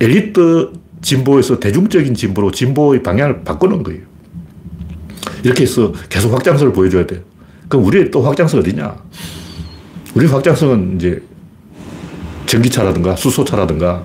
[0.00, 4.09] 엘리트 진보에서 대중적인 진보로 진보의 방향을 바꾸는 거예요.
[5.42, 7.20] 이렇게 해서 계속 확장성을 보여줘야 돼요.
[7.68, 8.96] 그럼 우리의 또 확장성 어디냐?
[10.14, 11.22] 우리 확장성은 이제
[12.46, 14.04] 전기차라든가 수소차라든가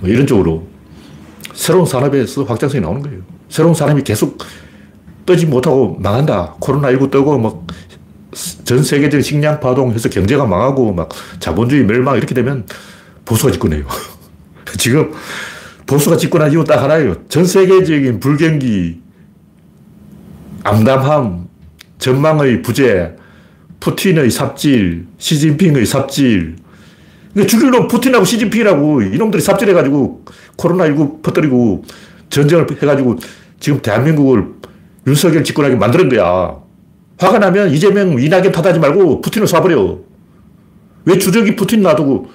[0.00, 0.66] 뭐 이런 쪽으로
[1.54, 3.20] 새로운 산업에서 확장성이 나오는 거예요.
[3.48, 4.38] 새로운 산업이 계속
[5.24, 6.56] 뜨지 못하고 망한다.
[6.60, 7.66] 코로나19 뜨고 막
[8.64, 11.08] 전 세계적인 식량 파동 해서 경제가 망하고 막
[11.40, 12.66] 자본주의 멸망 이렇게 되면
[13.24, 13.84] 보수가 집권해요.
[14.78, 15.12] 지금
[15.86, 17.16] 보수가 집권한 이유 딱 하나예요.
[17.28, 19.00] 전 세계적인 불경기,
[20.64, 21.48] 암담함,
[21.98, 23.12] 전망의 부재,
[23.80, 26.56] 푸틴의 삽질, 시진핑의 삽질.
[27.32, 30.24] 그러니까 주류는 푸틴하고 시진핑이라고 이놈들이 삽질해가지고
[30.56, 31.84] 코로나19 퍼뜨리고
[32.30, 33.16] 전쟁을 해가지고
[33.60, 34.54] 지금 대한민국을
[35.06, 36.56] 윤석열 집권하게 만드는 거야.
[37.18, 40.00] 화가 나면 이재명, 이낙연 탓하지 말고 푸틴을 쏴버려.
[41.04, 42.30] 왜 주적이 푸틴 놔두고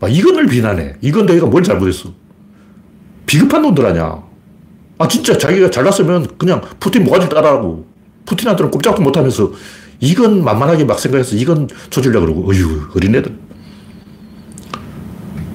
[0.00, 0.94] 막 이건을 비난해.
[1.00, 2.12] 이건 내가 뭘 잘못했어.
[3.26, 4.22] 비급한 놈들 아니야.
[4.98, 7.86] 아, 진짜 자기가 잘났으면 그냥 푸틴 모가지 따라하고.
[8.24, 9.50] 푸틴한테는 꼼짝도 못 하면서
[9.98, 12.48] 이건 만만하게 막 생각해서 이건 조질려 그러고.
[12.50, 13.36] 어휴 어린애들.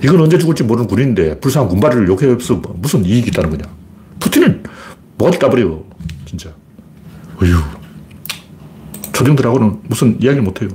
[0.04, 3.63] 이건 언제 죽을지 모르는 군인인데 불쌍한 군발을 욕해서 뭐 무슨 이익이 있다는 거냐.
[4.19, 4.63] 푸틴은
[5.17, 5.84] 모가지 까버려
[6.26, 6.50] 진짜.
[7.41, 7.56] 어휴.
[9.13, 10.69] 초딩들하고는 무슨 이야기를 못해요.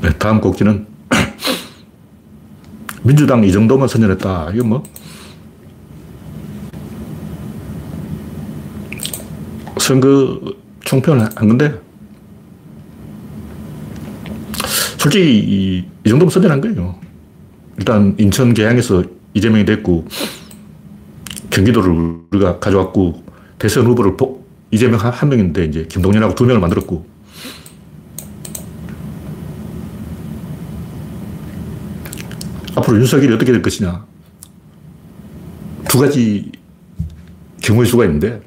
[0.00, 0.86] 네, 다음 곡지는
[3.08, 4.50] 민주당 이 정도만 선전했다.
[4.54, 4.82] 이거 뭐
[9.78, 10.38] 선거
[10.84, 11.80] 총평을 한 건데
[14.98, 16.96] 솔직히 이, 이 정도면 선전한 거예요.
[17.78, 20.06] 일단 인천 계양에서 이재명이 됐고
[21.48, 23.22] 경기도를 우리가 가져왔고
[23.58, 24.18] 대선 후보를
[24.70, 27.06] 이재명 한, 한 명인데 이제 김동연하고 두 명을 만들었고
[32.78, 34.04] 앞으로 윤석열이 어떻게 될 것이냐.
[35.88, 36.50] 두 가지
[37.62, 38.40] 경우의 수가 있는데,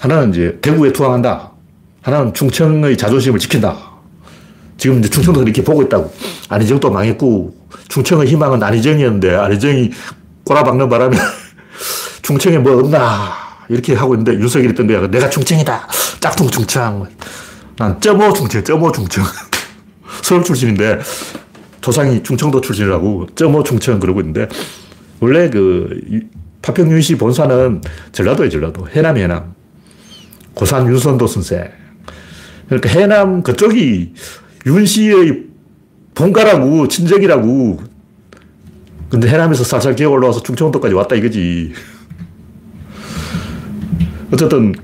[0.00, 1.50] 하나는 이제 대구에 투항한다.
[2.02, 3.76] 하나는 충청의 자존심을 지킨다.
[4.76, 6.12] 지금 이제 충청도 이렇게 보고 있다고.
[6.48, 7.56] 안희정도 망했고,
[7.88, 9.90] 충청의 희망은 안희정이었는데, 안희정이
[10.44, 11.16] 꼬라박는 바람에
[12.22, 13.32] 충청에 뭐 없나.
[13.68, 15.06] 이렇게 하고 있는데, 윤석열이 있던 거야.
[15.08, 15.88] 내가 충청이다.
[16.20, 17.06] 짝퉁 충청.
[17.76, 19.24] 난 점오 충청, 점오 충청.
[20.22, 21.00] 서울 출신인데,
[21.84, 24.48] 조상이 충청도 출신이라고 점오 충청 그러고 있는데
[25.20, 26.00] 원래 그
[26.62, 29.52] 파평윤 씨 본사는 전라도에 전라도 해남 해남.
[30.54, 31.68] 고산 윤선도 선생
[32.68, 34.14] 그러니까 해남 그쪽이
[34.64, 35.44] 윤 씨의
[36.14, 37.80] 본가라고 친정이라고.
[39.10, 41.74] 근데 해남에서 살살 기어 올라와서 충청도까지 왔다 이거지.
[44.32, 44.74] 어쨌든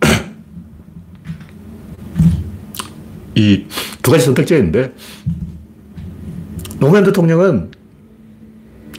[3.34, 3.66] 이
[4.04, 4.92] 두 가지 선택지가 있는데
[6.84, 7.70] 노무현 대통령은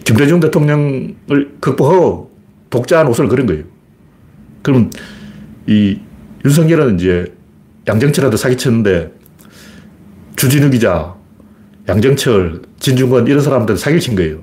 [0.04, 2.32] 김대중 대통령을 극복하고
[2.72, 3.64] 독자한 옷을 그린 거예요.
[4.64, 4.90] 그럼
[5.68, 6.00] 이
[6.44, 7.32] 윤석열은 이제
[7.88, 9.12] 양정철한테 사기쳤는데
[10.36, 11.14] 주진우 기자,
[11.88, 14.40] 양정철, 진중권 이런 사람들 사기를 친 거예요.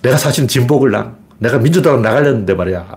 [0.00, 2.96] 내가 사실은 진복을 나, 내가 민주당 나가려는데 말이야.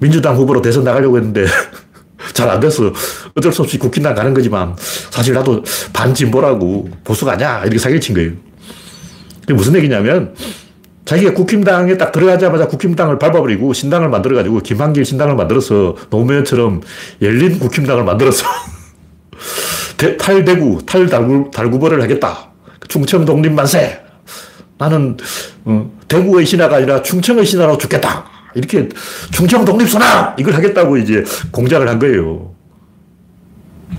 [0.00, 1.44] 민주당 후보로 대선 나가려고 했는데
[2.32, 2.90] 잘 안 돼서
[3.36, 4.74] 어쩔 수 없이 국힘당 가는 거지만
[5.10, 5.62] 사실 나도
[5.92, 7.60] 반진보라고 보수가 아니야.
[7.64, 8.32] 이렇게 사기를 친 거예요.
[9.44, 10.34] 그게 무슨 얘기냐면
[11.04, 16.80] 자기가 국힘당에 딱 들어가자마자 국힘당을 밟아버리고 신당을 만들어가지고 김한길 신당을 만들어서 노무현처럼
[17.20, 18.46] 열린 국힘당을 만들어서
[20.18, 22.50] 탈대구, 탈달구벌을 하겠다.
[22.88, 24.00] 충청 독립 만세.
[24.78, 25.16] 나는
[25.64, 28.24] 어, 대구의 신화가 아니라 충청의 신화로 죽겠다.
[28.54, 28.88] 이렇게
[29.30, 32.54] 충청 독립 선언 이걸 하겠다고 이제 공작을 한 거예요.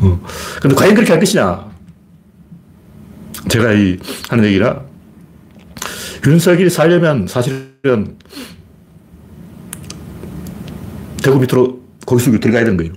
[0.02, 0.22] 어.
[0.62, 1.66] 근데 과연 그렇게 할 것이냐?
[3.48, 3.98] 제가 이
[4.30, 4.82] 하는 얘기라
[6.26, 8.18] 윤석열이 살려면 사실은
[11.24, 12.94] 대구 밑으로 거기 속에 들어가야 되는 거예요.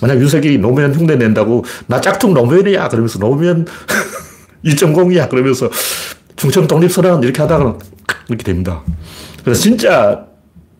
[0.00, 3.66] 만약 윤석열이 노무현 흉내 낸다고 나 짝퉁 노무현이야 그러면서 노무현
[4.64, 5.70] 1.0이야 그러면서
[6.36, 7.78] 충청 독립선언 이렇게 하다가
[8.28, 8.82] 이렇게 됩니다.
[9.42, 10.26] 그래서 진짜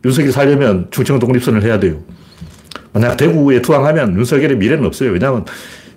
[0.05, 2.03] 윤석열이 살려면 충청 독립선을 해야 돼요.
[2.93, 5.11] 만약 대구에 투항하면 윤석열의 미래는 없어요.
[5.11, 5.45] 왜냐하면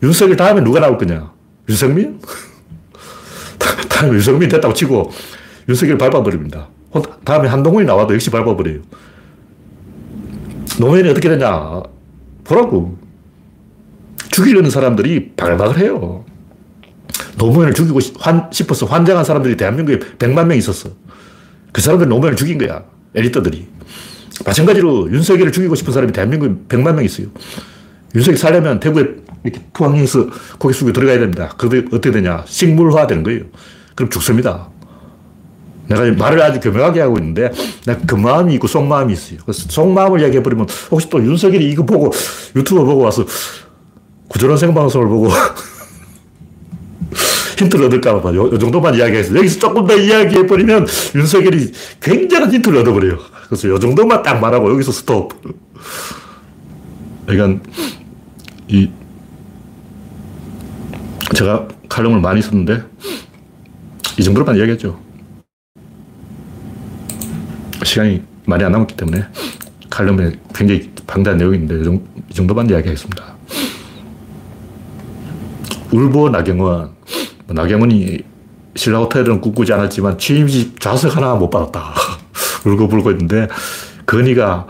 [0.02, 1.32] 윤석열 다음에 누가 나올 거냐?
[1.68, 2.20] 윤석민?
[3.90, 5.12] 다음에 윤석민 됐다고 치고
[5.70, 6.68] 윤석열 밟아버립니다.
[7.24, 8.80] 다음에 한동훈이 나와도 역시 밟아버려요.
[10.80, 11.84] 노무현이 어떻게 되냐.
[12.44, 12.98] 보라고.
[14.32, 16.26] 죽이려는 사람들이 바글바글 해요.
[17.38, 18.00] 노무현을 죽이고
[18.52, 20.90] 싶어서 환장한 사람들이 대한민국에 100만 명 있었어.
[21.72, 22.84] 그 사람들 노무현을 죽인 거야.
[23.14, 23.68] 엘리트들이.
[24.46, 27.28] 마찬가지로 윤석열을 죽이고 싶은 사람이 대한민국에 100만 명 있어요.
[28.16, 29.06] 윤석열 살려면 대구에
[29.44, 31.54] 이렇게 투항해서 고개 숙이고 들어가야 됩니다.
[31.58, 32.44] 그런데 어떻게 되냐.
[32.48, 33.44] 식물화 되는 거예요.
[33.94, 34.70] 그럼 죽습니다.
[35.90, 37.52] 내가 말을 아주 교묘하게 하고 있는데,
[37.86, 39.40] 내가 그 마음이 있고 속마음이 있어요.
[39.44, 42.12] 그래서 속마음을 이야기해버리면, 혹시 또 윤석열이 이거 보고,
[42.56, 43.26] 유튜브 보고 와서,
[44.28, 45.30] 구조론 생방송을 보고,
[47.58, 48.34] 힌트를 얻을까 봐.
[48.36, 49.36] 요, 요 정도만 이야기해서.
[49.36, 51.72] 여기서 조금 더 이야기해 버리면, 윤석열이
[52.02, 53.18] 굉장한 힌트를 얻어버려요.
[53.48, 55.34] 그래서 요 정도만 딱 말하고, 여기서 스톱.
[57.26, 57.64] 그러니까,
[58.68, 58.92] 이,
[61.36, 62.84] 제가 칼럼을 많이 썼는데,
[64.20, 65.09] 이 정도로만 이야기했죠.
[67.90, 69.26] 시간이 많이 안 남았기 때문에
[69.90, 71.90] 칼럼에 굉장히 방대한 내용이 있는데
[72.30, 73.24] 이 정도만 이야기하겠습니다.
[75.92, 76.92] 울보 나경원.
[77.48, 78.20] 뭐 나경원이
[78.76, 81.96] 신라 호텔은 꿈꾸지 않았지만 취임식 좌석 하나 못 받았다.
[82.64, 83.48] 울고불고 있는데
[84.06, 84.68] 건희가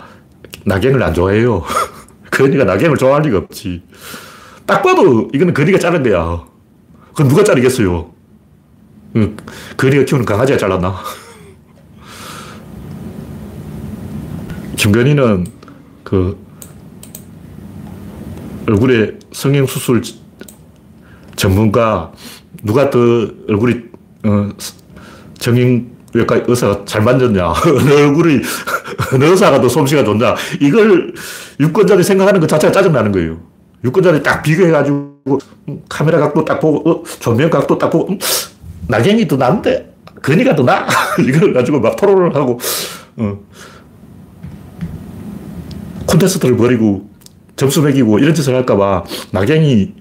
[0.65, 1.61] 나경을 안 좋아해요.
[2.31, 3.83] 건희가 나경을 좋아할 리가 없지.
[4.65, 6.45] 딱 봐도 이거는 건희가 자른 거야.
[7.09, 8.11] 그건 누가 자르겠어요?
[9.75, 10.95] 건희가 키우는 강아지가 잘랐나?
[14.89, 15.45] 김건희는
[16.03, 16.37] 그
[18.67, 20.01] 얼굴에 성형수술
[21.35, 22.11] 전문가
[22.63, 22.99] 누가 더
[23.47, 23.75] 얼굴이
[24.25, 24.49] 어,
[25.37, 28.41] 정형외과 의사가 잘 만졌냐 어느 얼굴이
[29.13, 31.13] 어느 의사가 더 솜씨가 좋냐 이걸
[31.59, 33.39] 유권자들이 생각하는 것 자체가 짜증나는 거예요
[33.83, 35.39] 유권자들이 딱 비교해가지고
[35.87, 38.19] 카메라 각도 딱 보고 어, 조명 각도 딱 보고 음,
[38.87, 40.87] 나경이 더 나은데 건이가 더 나?
[41.25, 42.59] 이걸 가지고 막 토론을 하고
[43.17, 43.39] 어.
[46.09, 47.09] 콘테스트를 벌이고
[47.55, 49.93] 점수 매기고 이런 짓을 할까봐 나경이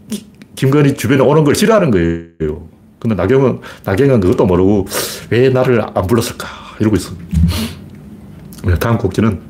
[0.54, 2.68] 김건희 주변에 오는 걸 싫어하는 거예요.
[2.98, 4.86] 근데 나경은, 나경은 그것도 모르고
[5.30, 6.48] 왜 나를 안 불렀을까
[6.80, 7.12] 이러고 있어.
[8.80, 9.40] 다음 곡지는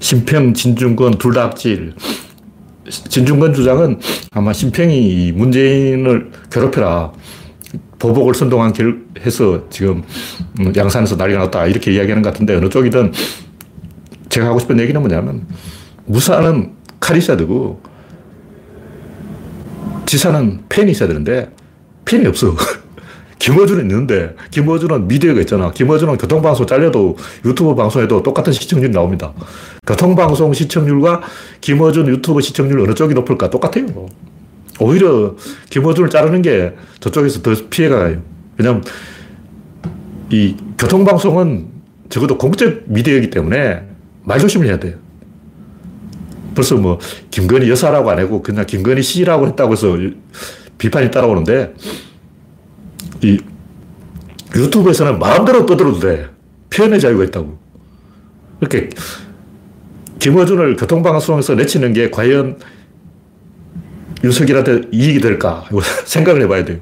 [0.00, 1.94] 심평, 진중권 둘다 악질.
[2.90, 4.00] 진중권 주장은
[4.32, 7.12] 아마 심평이 문재인을 괴롭혀라.
[7.98, 10.02] 보복을 선동한 결, 해서 지금
[10.76, 11.66] 양산에서 난리가 났다.
[11.66, 13.12] 이렇게 이야기하는 것 같은데 어느 쪽이든
[14.32, 15.46] 제가 하고 싶은 얘기는 뭐냐면
[16.06, 17.82] 무사는 칼이 있어야 되고
[20.06, 21.50] 지사는 펜이 있어야 되는데
[22.06, 22.56] 펜이 없어.
[23.38, 25.70] 김어준은 있는데 김어준은 미디어가 있잖아.
[25.70, 29.34] 김어준은 교통방송 잘려도 유튜브 방송에도 똑같은 시청률이 나옵니다.
[29.86, 31.22] 교통방송 시청률과
[31.60, 33.50] 김어준 유튜브 시청률 어느 쪽이 높을까?
[33.50, 34.06] 똑같아요.
[34.80, 35.34] 오히려
[35.68, 38.22] 김어준을 자르는 게 저쪽에서 더 피해가 가요.
[38.56, 38.82] 왜냐면
[40.30, 41.66] 이 교통방송은
[42.08, 43.91] 적어도 공적 미디어이기 때문에
[44.24, 44.94] 말 조심을 해야 돼요.
[46.54, 46.98] 벌써 뭐,
[47.30, 49.96] 김건희 여사라고 안 하고 그냥 김건희 씨라고 했다고 해서
[50.78, 51.74] 비판이 따라오는데,
[53.22, 53.38] 이
[54.54, 56.28] 유튜브에서는 마음대로 떠들어도 돼.
[56.70, 57.58] 표현의 자유가 있다고.
[58.60, 58.90] 이렇게
[60.18, 62.58] 김어준을 교통방송에서 내치는 게 과연
[64.22, 65.64] 윤석열한테 이익이 될까?
[66.04, 66.78] 생각을 해봐야 돼요.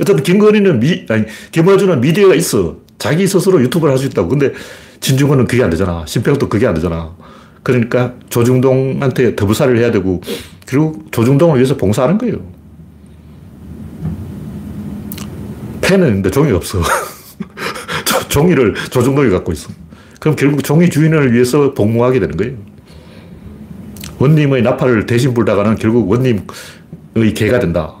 [0.00, 2.76] 어쨌든 김건희는 미, 아니, 김어준은 미디어가 있어.
[2.98, 4.28] 자기 스스로 유튜브를 할 수 있다고.
[4.28, 4.52] 근데
[5.00, 6.04] 진중권은 그게 안 되잖아.
[6.06, 7.14] 심평도 그게 안 되잖아.
[7.62, 10.20] 그러니까 조중동한테 더불사를 해야 되고,
[10.66, 12.36] 그리고 조중동을 위해서 봉사하는 거예요.
[15.80, 16.80] 펜은 있는데 종이가 없어.
[18.28, 19.70] 종이를 조중동이 갖고 있어.
[20.20, 22.56] 그럼 결국 종이 주인을 위해서 복무하게 되는 거예요.
[24.18, 27.94] 원님의 나팔을 대신 불다가는 결국 원님의 개가 된다.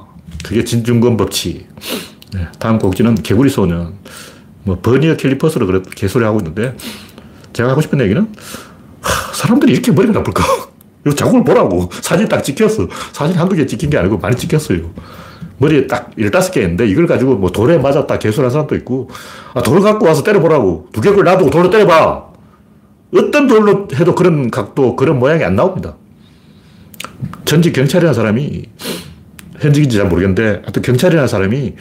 [0.44, 1.66] 그게 진중권 법칙.
[2.32, 3.94] 네, 다음 곡지는 개구리 소년.
[4.66, 6.76] 뭐 버니어 캘리퍼스로 그래 개소리 하고 있는데
[7.52, 8.20] 제가 하고 싶은 얘기는
[9.00, 10.44] 하, 사람들이 이렇게 머리가 나쁠까?
[11.06, 11.88] 이거 자국을 보라고.
[12.02, 12.88] 사진 딱 찍혔어.
[13.12, 14.90] 사진 한두 개 찍힌 게 아니고 많이 찍혔어요.
[15.58, 19.08] 머리에 딱 15개 있는데 이걸 가지고 뭐 돌에 맞았다 개소리한 사람도 있고
[19.54, 20.88] 아, 돌을 갖고 와서 때려보라고.
[20.92, 22.26] 두 개를 놔두고 돌로 때려봐.
[23.14, 25.94] 어떤 돌로 해도 그런 각도, 그런 모양이 안 나옵니다.
[27.44, 28.64] 전직 경찰이라는 사람이
[29.60, 31.74] 현직인지 잘 모르겠는데 하여튼 경찰이라는 사람이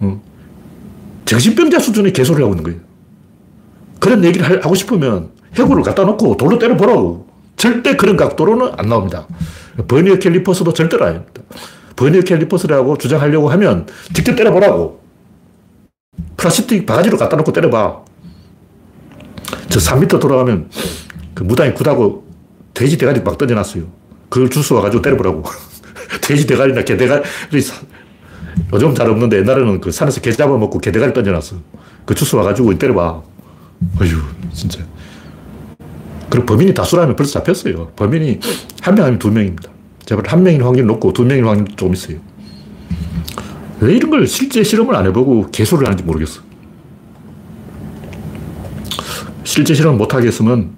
[0.00, 0.22] 어,
[1.28, 2.80] 정신병자 수준의 개소리를 하고 있는 거예요.
[4.00, 7.28] 그런 얘기를 하고 싶으면 해골을 갖다 놓고 돌로 때려보라고.
[7.56, 9.26] 절대 그런 각도로는 안 나옵니다.
[9.88, 11.42] 버니어 캘리퍼스도 절대로 아닙니다.
[11.96, 15.02] 버니어 캘리퍼스라고 주장하려고 하면 직접 때려보라고.
[16.38, 18.04] 플라스틱 바가지로 갖다 놓고 때려봐.
[19.68, 20.70] 저 3m 돌아가면
[21.34, 22.26] 그 무당이 굳하고
[22.72, 23.84] 돼지 대가리 막 던져놨어요.
[24.30, 25.44] 그걸 주스 와가지고 때려보라고.
[26.22, 27.22] 돼지 대가리나 개 대가리
[28.72, 31.56] 요즘 잘 없는데 옛날에는 그 산에서 개 잡아먹고 개 대가리 던져놨어.
[32.04, 33.22] 그 주스 와가지고 때려봐.
[34.00, 34.18] 어휴,
[34.52, 34.80] 진짜.
[36.28, 37.88] 그리고 범인이 다수라면 벌써 잡혔어요.
[37.96, 38.40] 범인이
[38.82, 39.70] 한 명 아니면 두 명입니다.
[40.04, 42.18] 제가 한 명인 확률이 높고 두 명인 확률이 조금 있어요.
[43.80, 46.42] 왜 이런 걸 실제 실험을 안 해보고 개소를 하는지 모르겠어.
[49.44, 50.70] 실제 실험 못 하겠으면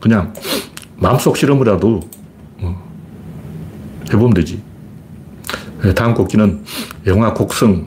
[0.00, 0.32] 그냥
[0.96, 2.00] 마음속 실험이라도
[2.60, 2.82] 어,
[4.12, 4.60] 해보면 되지.
[5.82, 6.64] 네, 다음 곡기는
[7.06, 7.86] 영화 곡성.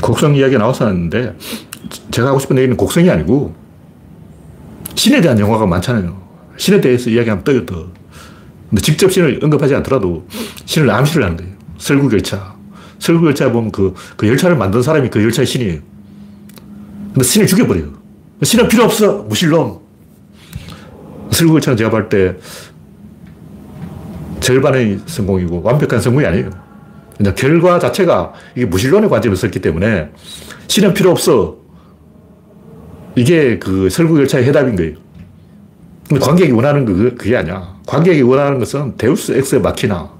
[0.00, 1.36] 곡성 이야기가 나와서 하는데
[2.10, 3.54] 제가 하고 싶은 얘기는 곡성이 아니고
[4.94, 6.22] 신에 대한 영화가 많잖아요.
[6.56, 7.86] 신에 대해서 이야기하면 떠요, 떠.
[8.70, 10.26] 근데 직접 신을 언급하지 않더라도
[10.64, 11.52] 신을 암시를 하는 거예요.
[11.78, 12.54] 설국열차.
[12.98, 15.80] 설국열차 보면 그, 그 열차를 만든 사람이 그 열차의 신이에요.
[17.12, 17.92] 근데 신을 죽여버려요.
[18.42, 19.22] 신은 필요 없어!
[19.22, 19.80] 무신론!
[21.30, 22.36] 설국열차는 제가 볼 때
[24.44, 26.50] 절반의 성공이고 완벽한 성공이 아니에요.
[27.16, 30.10] 그냥 결과 자체가 이게 무신론의 관점에서 썼기 때문에
[30.68, 31.56] 신은 필요 없어.
[33.16, 34.96] 이게 그 설국 열차의 해답인 거예요.
[36.08, 37.74] 근데 관객이 원하는 거 그게 아니야.
[37.86, 40.12] 관객이 원하는 것은 데우스 엑스 마키나.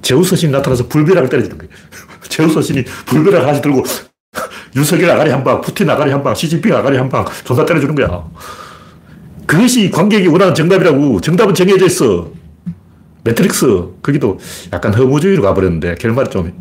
[0.00, 1.70] 제우스 신이 나타나서 불벼락을 때려주는 거예요.
[2.28, 3.84] 제우스 신이 불벼락 하나 들고
[4.74, 8.24] 윤석열 아가리 한 방, 푸틴 아가리 한 방, 시진핑 아가리 한 방, 존나 때려주는 거야.
[9.46, 11.20] 그것이 관객이 원하는 정답이라고.
[11.20, 12.41] 정답은 정해져 있어.
[13.24, 13.66] 매트릭스,
[14.02, 14.38] 거기도
[14.72, 16.52] 약간 허무주의로 가버렸는데, 결말이 좀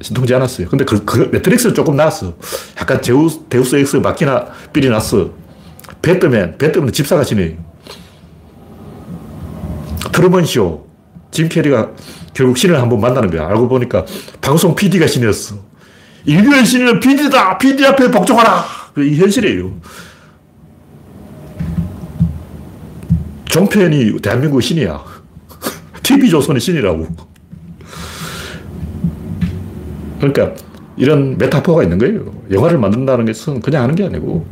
[0.00, 0.68] 신통치 않았어요.
[0.68, 2.34] 근데 그, 그 매트릭스는 조금 나았어.
[2.80, 5.30] 약간 제우스, 데우스 엑스 마키나 삘이 났어.
[6.02, 7.56] 배트맨, 배트맨 집사가 신이
[10.12, 10.86] 트루먼 쇼.
[11.30, 11.90] 짐 캐리가
[12.32, 13.46] 결국 신을 한번 만나는 거야.
[13.48, 14.04] 알고 보니까
[14.40, 15.56] 방송 PD가 신이었어.
[16.24, 17.58] 인류의 신은 PD다!
[17.58, 18.64] PD 앞에 복종하라!
[18.98, 19.72] 이 현실이에요.
[23.46, 25.04] 종편이 대한민국 신이야.
[26.06, 27.06] TV조선의 신이라고.
[30.18, 30.54] 그러니까
[30.96, 32.32] 이런 메타포가 있는 거예요.
[32.50, 34.46] 영화를 만든다는 것은 그냥 하는 게 아니고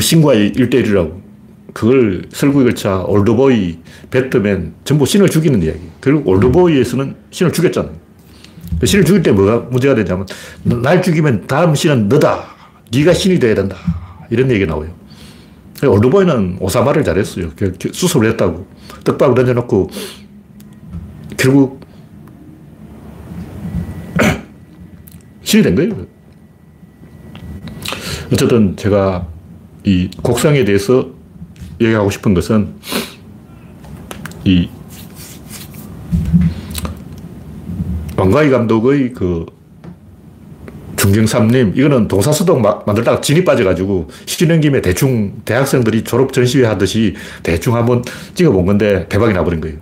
[0.00, 1.28] 신과의 일대일이라고.
[1.74, 3.78] 그걸 설국열차, 올드보이,
[4.10, 5.80] 배트맨 전부 신을 죽이는 이야기.
[6.00, 7.94] 결국 올드보이에서는 신을 죽였잖아요.
[8.80, 10.26] 그 신을 죽일 때 뭐가 문제가 되냐면
[10.62, 12.44] 날 죽이면 다음 신은 너다.
[12.92, 13.76] 네가 신이 돼야 된다.
[14.30, 14.90] 이런 얘기가 나와요.
[15.86, 17.50] 올드보이는 오사마를 잘했어요.
[17.92, 18.66] 수습을 했다고.
[19.04, 19.90] 떡밥을 던져놓고
[21.36, 21.80] 결국
[25.42, 26.06] 신이 된 거예요.
[28.32, 29.26] 어쨌든 제가
[29.84, 31.08] 이 곡성에 대해서
[31.80, 32.74] 얘기하고 싶은 것은
[34.44, 34.68] 이
[38.16, 39.46] 왕가희 감독의 그
[41.08, 48.02] 중경삼님, 이거는 동사서동 만들다가 진이 빠져가지고 쉬는 김에 대충 대학생들이 졸업 전시회 하듯이 대충 한번
[48.34, 49.76] 찍어본 건데 대박이 나버린 거예요.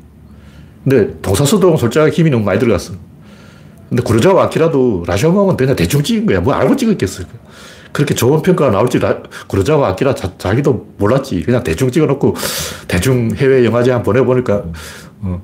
[0.85, 2.95] 근데 동사서동 솔직하게 힘이 너무 많이 들어갔어.
[3.89, 6.41] 근데 구르자와 아키라도 라시오몽은 그냥 대충 찍은 거야.
[6.41, 7.25] 뭐 알고 찍었겠어.
[7.93, 9.01] 그렇게 좋은 평가가 나올지
[9.47, 11.43] 구르자와 아키라 자, 기도 몰랐지.
[11.43, 12.35] 그냥 대충 찍어놓고
[12.87, 14.65] 대충 해외 영화제 한 보내보니까
[15.23, 15.43] 어.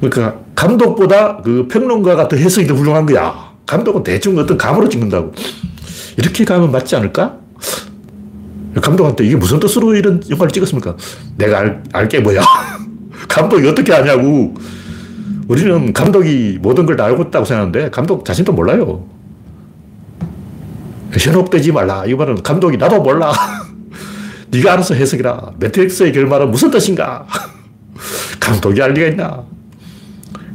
[0.00, 3.53] 그러니까 감독보다 그 평론가가 더 해석이 더 훌륭한 거야.
[3.66, 5.32] 감독은 대충 어떤 감으로 찍는다고.
[6.16, 7.38] 이렇게 가면 맞지 않을까?
[8.80, 10.96] 감독한테 이게 무슨 뜻으로 이런 영화를 찍었습니까?
[11.36, 12.42] 내가 알, 알게 뭐야.
[13.28, 14.54] 감독이 어떻게 하냐고.
[15.48, 19.06] 우리는 감독이 모든 걸 다 알고 있다고 생각하는데 감독 자신도 몰라요.
[21.12, 22.04] 현혹되지 말라.
[22.06, 23.32] 이 말은 감독이 나도 몰라.
[24.50, 25.52] 네가 알아서 해석이라.
[25.58, 27.26] 매트릭스의 결말은 무슨 뜻인가?
[28.40, 29.44] 감독이 알 리가 있나?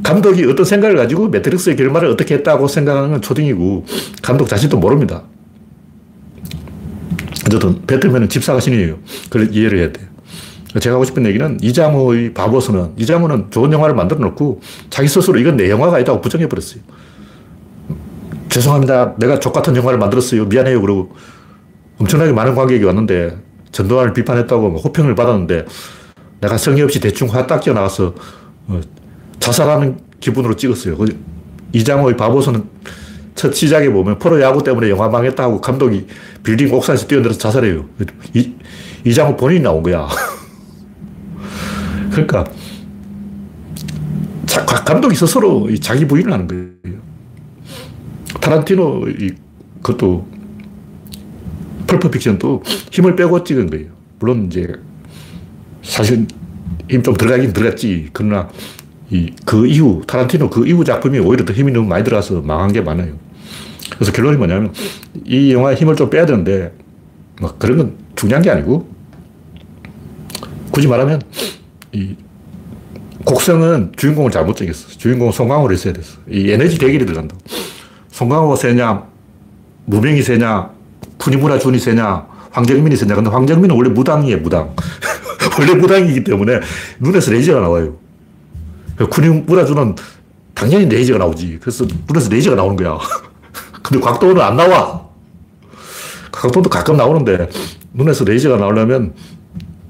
[0.02, 3.84] 감독이 어떤 생각을 가지고 매트릭스의 결말을 어떻게 했다고 생각하는 건 초딩이고
[4.22, 5.22] 감독 자신도 모릅니다.
[7.46, 8.98] 어쨌든 배트맨은 집사가 신이에요.
[9.24, 10.06] 그걸 이해를 해야 돼요.
[10.78, 15.68] 제가 하고 싶은 얘기는 이장호의 바보스는 이장호는 좋은 영화를 만들어 놓고 자기 스스로 이건 내
[15.68, 16.80] 영화가 아니다고 부정해 버렸어요.
[18.48, 19.14] 죄송합니다.
[19.18, 20.44] 내가 족 같은 영화를 만들었어요.
[20.46, 20.80] 미안해요.
[20.80, 21.14] 그러고
[21.98, 23.36] 엄청나게 많은 관객이 왔는데
[23.72, 25.66] 전두환을 비판했다고 호평을 받았는데
[26.40, 28.14] 내가 성의 없이 대충 화딱 지어 나가서
[28.68, 28.80] 어,
[29.40, 30.96] 자살하는 기분으로 찍었어요.
[31.72, 32.64] 이장호의 바보서는
[33.34, 36.06] 첫 시작에 보면 프로야구 때문에 영화 망했다 고 감독이
[36.42, 37.86] 빌딩 옥상에서 뛰어내려서 자살해요.
[38.34, 38.52] 이,
[39.04, 40.08] 이장호 본인이 나온 거야.
[42.12, 42.44] 그러니까
[44.46, 47.00] 자, 감독이 스스로 자기 부인을 하는 거예요.
[48.40, 49.06] 타란티노
[49.82, 50.26] 그것도
[51.86, 53.86] 펄프 픽션도 힘을 빼고 찍은 거예요.
[54.18, 54.70] 물론 이제
[55.82, 56.26] 사실
[56.90, 58.10] 힘 좀 들어가긴 들어갔지.
[58.12, 58.48] 그러나
[59.10, 62.80] 이, 그 이후, 타란티노 그 이후 작품이 오히려 더 힘이 너무 많이 들어가서 망한 게
[62.80, 63.12] 많아요.
[63.90, 64.72] 그래서 결론이 뭐냐면
[65.24, 66.72] 이 영화에 힘을 좀 빼야 되는데
[67.40, 68.88] 뭐 그런 건 중요한 게 아니고
[70.70, 71.20] 굳이 말하면
[71.92, 72.14] 이
[73.24, 74.88] 곡성은 주인공을 잘못 정했어.
[74.88, 76.18] 주인공은 송강호를 했어야 됐어.
[76.30, 77.36] 이 에너지 대결이 들어간다.
[78.12, 79.04] 송강호가 세냐,
[79.86, 80.70] 무명이 세냐,
[81.18, 83.14] 푸니무라 준이 세냐, 황정민이 세냐.
[83.14, 84.74] 근데 황정민은 원래 무당이에요, 무당.
[85.58, 86.60] 원래 무당이기 때문에
[87.00, 87.96] 눈에서 레이저가 나와요.
[89.08, 89.94] 근육 물어주는
[90.54, 91.58] 당연히 레이저가 나오지.
[91.60, 92.98] 그래서 눈에서 레이저가 나오는 거야.
[93.82, 95.08] 근데 곽도원은 안 나와.
[96.32, 97.48] 곽도원도 가끔 나오는데
[97.92, 99.14] 눈에서 레이저가 나오려면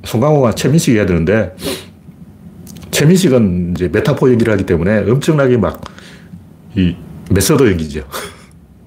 [0.05, 1.55] 송강호가 최민식이 해야 되는데
[2.91, 5.81] 최민식은 이제 메타포 연기를 하기 때문에 엄청나게 막
[6.77, 6.95] 이
[7.31, 8.03] 메서드 연기죠.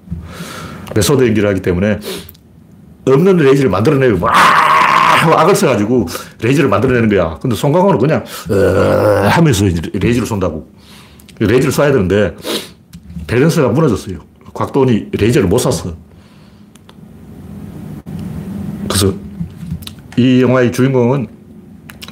[0.94, 1.98] 메소드 연기를 하기 때문에
[3.06, 4.32] 없는 레이저를 만들어내고 막
[5.32, 6.06] 악을 써가지고
[6.42, 7.38] 레이저를 만들어내는 거야.
[7.40, 10.68] 근데 송강호는 그냥 어 하면서 레이저를 쏜다고.
[11.40, 12.34] 레이저를 쏴야 되는데
[13.26, 14.18] 밸런스가 무너졌어요.
[14.52, 15.94] 곽도원이 레이저를 못 쐈어.
[18.88, 19.14] 그래서
[20.16, 21.26] 이 영화의 주인공은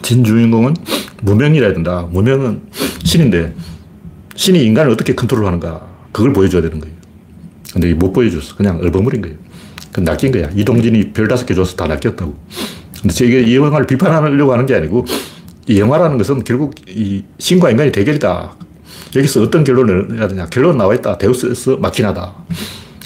[0.02, 0.74] 진 주인공은
[1.22, 2.08] 무명이어야 된다.
[2.10, 2.62] 무명은
[3.04, 3.54] 신인데
[4.34, 6.94] 신이 인간을 어떻게 컨트롤 하는가 그걸 보여줘야 되는 거예요.
[7.72, 8.56] 근데 못 보여줬어.
[8.56, 9.36] 그냥 얼버무린 거예요.
[9.92, 10.48] 그 낚인 거야.
[10.54, 12.34] 이동진이 별 다섯 개 줘서 다 낚였다고.
[13.02, 15.04] 근데 제가 이 영화를 비판하려고 하는 게 아니고
[15.66, 18.56] 이 영화라는 것은 결국 이 신과 인간의 대결이다.
[19.16, 20.46] 여기서 어떤 결론을 내야 되냐.
[20.46, 21.18] 결론 나와 있다.
[21.18, 22.32] 데우스에서 마키나다.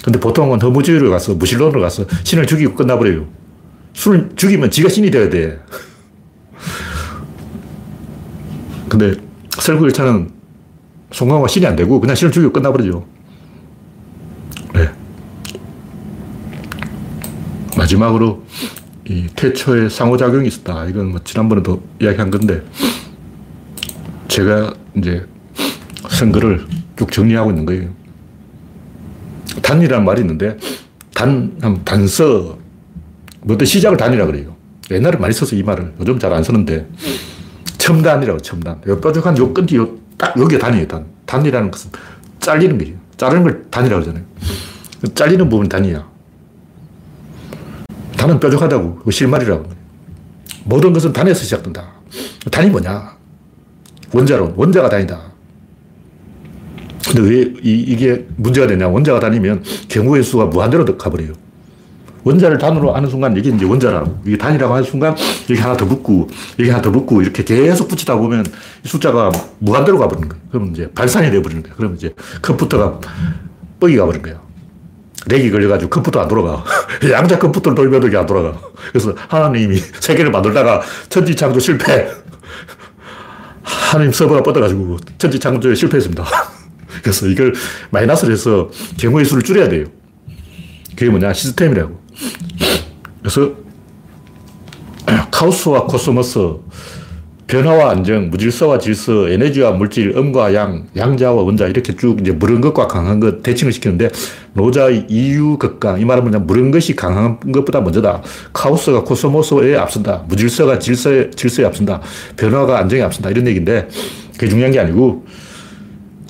[0.03, 3.25] 근데 보통은 허무주의로 가서 무신론으로 가서 신을 죽이고 끝나버려요.
[3.93, 5.59] 술을 죽이면 지가 신이 되어야 돼.
[8.87, 9.15] 근데
[9.59, 10.31] 설국열차는
[11.11, 13.05] 송강호가 신이 안 되고 그냥 신을 죽이고 끝나버리죠.
[14.73, 14.89] 네.
[17.75, 18.43] 마지막으로
[19.09, 20.85] 이 태초에 상호작용이 있었다.
[20.85, 22.61] 이건 뭐 지난번에도 이야기한 건데
[24.27, 25.25] 제가 이제
[26.09, 26.65] 선거를
[26.97, 27.89] 쭉 정리하고 있는 거예요.
[29.61, 30.57] 단이라는 말이 있는데
[31.13, 32.57] 단, 단서,
[33.41, 34.55] 뭐든 시작을 단이라 그래요.
[34.91, 36.87] 옛날에 많이 써서 이 말을 요즘 잘 안 쓰는데
[37.77, 38.81] 첨단이라고 첨단.
[38.87, 41.05] 요 뾰족한 요 끈기 요, 딱 여기가 단이에요 단.
[41.25, 41.91] 단이라는 것은
[42.39, 42.95] 잘리는 거예요.
[43.15, 44.23] 자르는 걸 단이라고 하잖아요.
[45.15, 46.16] 잘리는 부분이 단이야.
[48.17, 48.95] 단은 뾰족하다고.
[49.05, 49.65] 그 실말이라고.
[50.65, 51.87] 모든 것은 단에서 시작된다.
[52.51, 53.15] 단이 뭐냐?
[54.11, 54.53] 원자론.
[54.57, 55.21] 원자가 단이다.
[57.07, 58.87] 근데 왜 이, 게 문제가 되냐?
[58.89, 61.33] 원자가 단이면 경우의 수가 무한대로 가버려요.
[62.23, 64.19] 원자를 단으로 하는 순간 이게 이제 원자라고.
[64.25, 65.15] 이게 단이라고 하는 순간
[65.49, 66.27] 여기 하나 더 붙고,
[66.59, 68.45] 여기 하나 더 붙고, 이렇게 계속 붙이다 보면
[68.83, 70.43] 숫자가 무한대로 가버리는 거예요.
[70.51, 71.75] 그러면 이제 발산이 되어버리는 거예요.
[71.77, 72.99] 그러면 이제 컴퓨터가
[73.79, 74.46] 뻑이 가버린 거예요.
[75.27, 76.63] 렉이 걸려가지고 컴퓨터 안 돌아가.
[77.09, 78.57] 양자 컴퓨터를 돌면 이게 안 돌아가.
[78.89, 82.09] 그래서 하나님이 세계를 만들다가 천지창조 실패.
[83.63, 86.25] 하나님 서버가 뻗어가지고 천지창조에 실패했습니다.
[87.03, 87.53] 그래서 이걸
[87.91, 89.85] 마이너스를 해서 경우의 수를 줄여야 돼요.
[90.95, 91.33] 그게 뭐냐?
[91.33, 92.01] 시스템이라고.
[93.19, 93.51] 그래서
[95.31, 96.39] 카오스와 코스모스,
[97.47, 102.87] 변화와 안정, 무질서와 질서, 에너지와 물질, 음과 양, 양자와 원자 이렇게 쭉 이제 무른 것과
[102.87, 104.09] 강한 것 대칭을 시키는데
[104.57, 108.23] 노자의 이유극강 이 말은 뭐냐 무른 것이 강한 것보다 먼저다.
[108.53, 110.25] 카오스가 코스모스에 앞선다.
[110.27, 112.01] 무질서가 질서에, 질서에 앞선다.
[112.35, 113.29] 변화가 안정에 앞선다.
[113.29, 113.87] 이런 얘기인데
[114.33, 115.25] 그게 중요한 게 아니고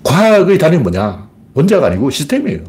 [0.04, 2.60] 과학의 단위는 뭐냐 원자가 아니고 시스템이에요.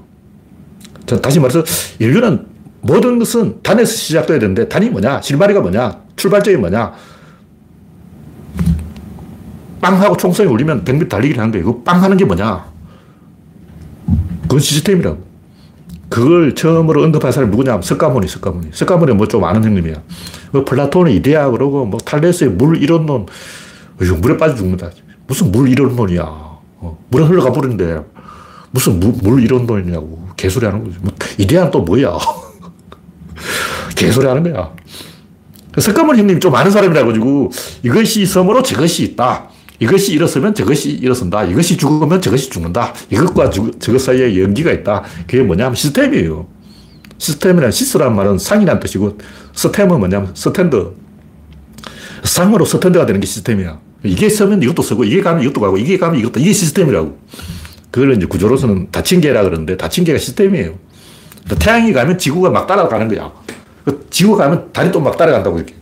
[1.23, 1.65] 다시 말해서
[1.99, 2.47] 인류는
[2.81, 6.93] 모든 것은 단에서 시작돼야 되는데 단이 뭐냐 실마리가 뭐냐 출발점이 뭐냐
[9.81, 11.67] 빵 하고 총성이 울리면 100m 달리기를 하는 거예요.
[11.67, 12.65] 그 빵 하는 게 뭐냐?
[14.43, 15.28] 그건 시스템이라고.
[16.09, 17.81] 그걸 처음으로 언급한 사람이 누구냐?
[17.83, 18.69] 석가모니, 석가모니.
[18.73, 19.95] 석가모니 뭐 좀 아는 형님이야.
[20.53, 23.27] 뭐 플라톤의 이데아 그러고 뭐 탈레스의 물 이론론.
[23.99, 24.91] 물에 빠져 죽는다.
[25.27, 26.23] 무슨 물 이론론이야.
[26.23, 28.01] 어, 물에 흘러가 버리는데
[28.71, 30.29] 무슨 물, 물 이론론이냐고.
[30.37, 30.97] 개소리 하는 거지.
[31.01, 32.17] 뭐, 이데아는 또 뭐야?
[33.97, 34.73] 개소리 하는 거야.
[35.79, 37.51] 석가모니 형님이 좀 아는 사람이라 가지고
[37.83, 39.49] 이것이 섬으로 저것이 있다.
[39.81, 41.45] 이것이 일어서면 저것이 일어선다.
[41.45, 42.95] 이것이 죽으면 저것이 죽는다.
[43.11, 45.05] 이것과 저것 사이에 연기가 있다.
[45.27, 46.47] 그게 뭐냐면 시스템이에요.
[47.19, 49.19] 시스템이란 시스란 말은 상이란 뜻이고
[49.55, 50.93] 스템은 뭐냐면 스탠드.
[52.25, 53.79] 상으로 스탠드가 되는 게 시스템이야.
[54.05, 57.19] 이게 서면 이것도 쓰고 이게 가면 이것도 가고 이게 가면 이것도 이게 시스템이라고.
[57.91, 60.75] 그걸 이제 구조로서는 닫힌 개라 그러는데 닫힌 개가 시스템이에요.
[61.59, 63.33] 태양이 가면 지구가 막 따라가는 거야.
[63.85, 65.75] 그 지구가 가면 달이 또 막 따라간다고 이렇게.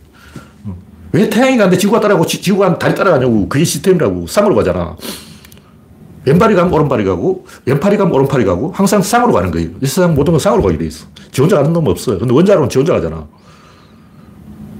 [1.11, 3.47] 왜 태양이 가는데 지구가 따라가고 지, 구가 달이 따라가냐고.
[3.47, 4.27] 그게 시스템이라고.
[4.27, 4.95] 쌍으로 가잖아.
[6.25, 9.69] 왼발이 가면 오른발이 가고, 왼팔이 가면 오른팔이 가고, 항상 쌍으로 가는 거예요.
[9.81, 11.05] 이 세상 모든 건 쌍으로 가게 돼 있어.
[11.31, 12.19] 지 혼자 가는 놈 없어요.
[12.19, 13.25] 근데 원자론은 지 혼자 가잖아.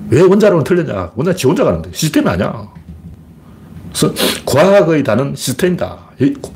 [0.09, 1.11] 왜 원자론은 틀렸냐?
[1.15, 1.89] 원자 지 혼자 가는데.
[1.93, 2.67] 시스템이 아니야.
[3.93, 4.13] 그래서
[4.45, 5.97] 과학의 답은 시스템이다.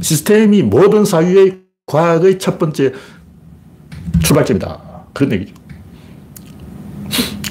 [0.01, 2.91] 시스템이 모든 사유의 과학의 첫 번째
[4.21, 4.79] 출발점이다.
[5.13, 5.53] 그런 얘기죠.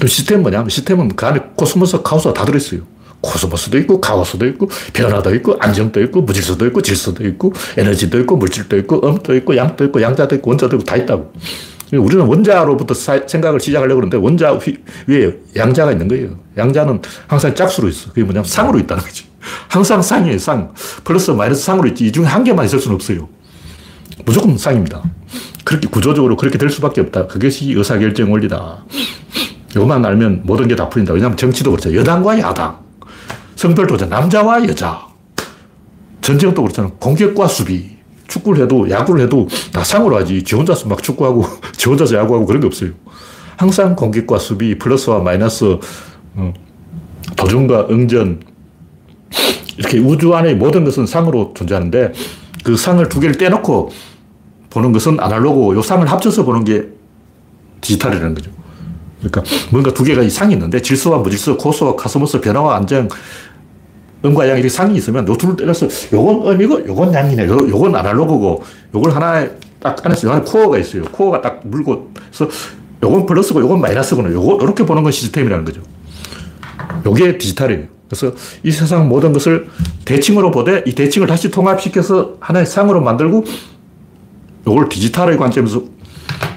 [0.01, 2.81] 그 시스템은 뭐냐면 시스템은 그 안에 코스모스, 카오스가 다 들어있어요.
[3.21, 8.79] 코스모스도 있고, 카오스도 있고, 변화도 있고, 안정도 있고, 무질서도 있고, 질서도 있고, 에너지도 있고, 물질도
[8.79, 11.31] 있고, 음도 있고, 양도 있고, 양자도 있고, 원자도 있고, 다 있다고.
[11.93, 14.77] 우리는 원자로부터 사, 생각을 시작하려고 그러는데 원자 휘,
[15.07, 16.39] 위에 양자가 있는 거예요.
[16.57, 18.09] 양자는 항상 짝수로 있어.
[18.09, 19.25] 그게 뭐냐면 상으로 있다는 거지.
[19.67, 20.73] 항상 상이에요, 상.
[21.03, 22.07] 플러스 마이너스 상으로 있지.
[22.07, 23.27] 이 중에 한 개만 있을 수는 없어요.
[24.25, 25.03] 무조건 쌍입니다.
[25.65, 27.27] 그렇게 구조적으로 그렇게 될 수밖에 없다.
[27.27, 28.85] 그것이 의사결정 원리다.
[29.75, 31.13] 이것만 알면 모든 게 다 풀린다.
[31.13, 31.95] 왜냐하면 정치도 그렇죠.
[31.95, 32.79] 여당과 야당.
[33.55, 34.05] 성별도 그렇죠.
[34.13, 35.07] 남자와 여자.
[36.21, 36.89] 전쟁도 그렇잖아.
[36.99, 37.97] 공격과 수비.
[38.27, 40.43] 축구를 해도 야구를 해도 다 쌍으로 하지.
[40.43, 41.45] 지 혼자서 막 축구하고
[41.75, 42.91] 지 혼자서 야구하고 그런 게 없어요.
[43.57, 45.77] 항상 공격과 수비, 플러스와 마이너스,
[46.35, 46.53] 어,
[47.35, 48.41] 도전과 응전.
[49.77, 52.13] 이렇게 우주 안의 모든 것은 쌍으로 존재하는데
[52.63, 53.91] 그 쌍을 두 개를 떼놓고
[54.69, 56.87] 보는 것은 아날로그, 요 쌍을 합쳐서 보는 게
[57.81, 58.51] 디지털이라는 거죠.
[59.21, 63.07] 그러니까 뭔가 두 개가 쌍이 있는데 질서와 무질서, 카오스, 코스모스, 변화와 안정,
[64.23, 67.47] 음과 양 이 렇게 상이 있으면 요 둘을 때려서 요건 음이고 요건 양이네.
[67.47, 68.63] 요, 요건 아날로그고
[68.93, 69.49] 요걸 하나에
[69.79, 71.03] 딱 안에서 하나 코어가 있어요.
[71.05, 72.47] 코어가 딱 물고 그래서
[73.03, 74.31] 요건 플러스고 요건 마이너스구나.
[74.31, 75.81] 요거 이렇게 보는 건 시스템이라는 거죠.
[77.05, 77.85] 요게 디지털이에요.
[78.07, 79.67] 그래서 이 세상 모든 것을
[80.05, 83.43] 대칭으로 보되 이 대칭을 다시 통합시켜서 하나의 상으로 만들고
[84.67, 85.83] 요걸 디지털의 관점에서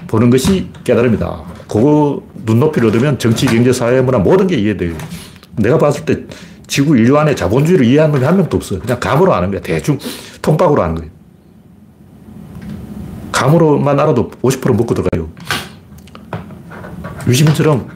[0.06, 1.53] 보는 것이 깨달음이다.
[1.68, 4.94] 그거 눈높이를 얻으면 정치, 경제, 사회, 문화 모든 게 이해돼요.
[5.56, 6.24] 내가 봤을 때
[6.66, 8.78] 지구 인류 안에 자본주의를 이해하는 놈이 한 명도 없어.
[8.78, 9.60] 그냥 감으로 아는 거야.
[9.60, 9.98] 대충
[10.42, 11.10] 통박으로 아는 거예요.
[13.32, 15.28] 감으로만 알아도 50% 먹고 들어가요.
[17.26, 17.88] 유시민처럼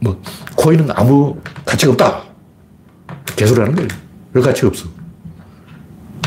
[0.00, 0.20] 뭐
[0.56, 2.22] 코인은 아무 가치가 없다.
[3.36, 3.88] 개소리 하는 거예요.
[4.32, 4.88] 왜 가치가 없어?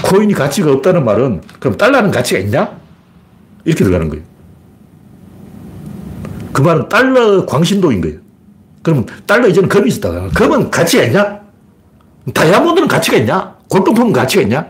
[0.03, 2.79] 코인이 가치가 없다는 말은 그럼 달러는 가치가 있냐?
[3.65, 4.23] 이렇게 들어가는 거예요.
[6.51, 8.19] 그 말은 달러 광신도인 거예요.
[8.81, 10.29] 그러면 달러 이전에 금이 있었다.
[10.29, 11.41] 금은 가치가 있냐?
[12.33, 13.55] 다이아몬드는 가치가 있냐?
[13.69, 14.67] 골동품은 가치가 있냐?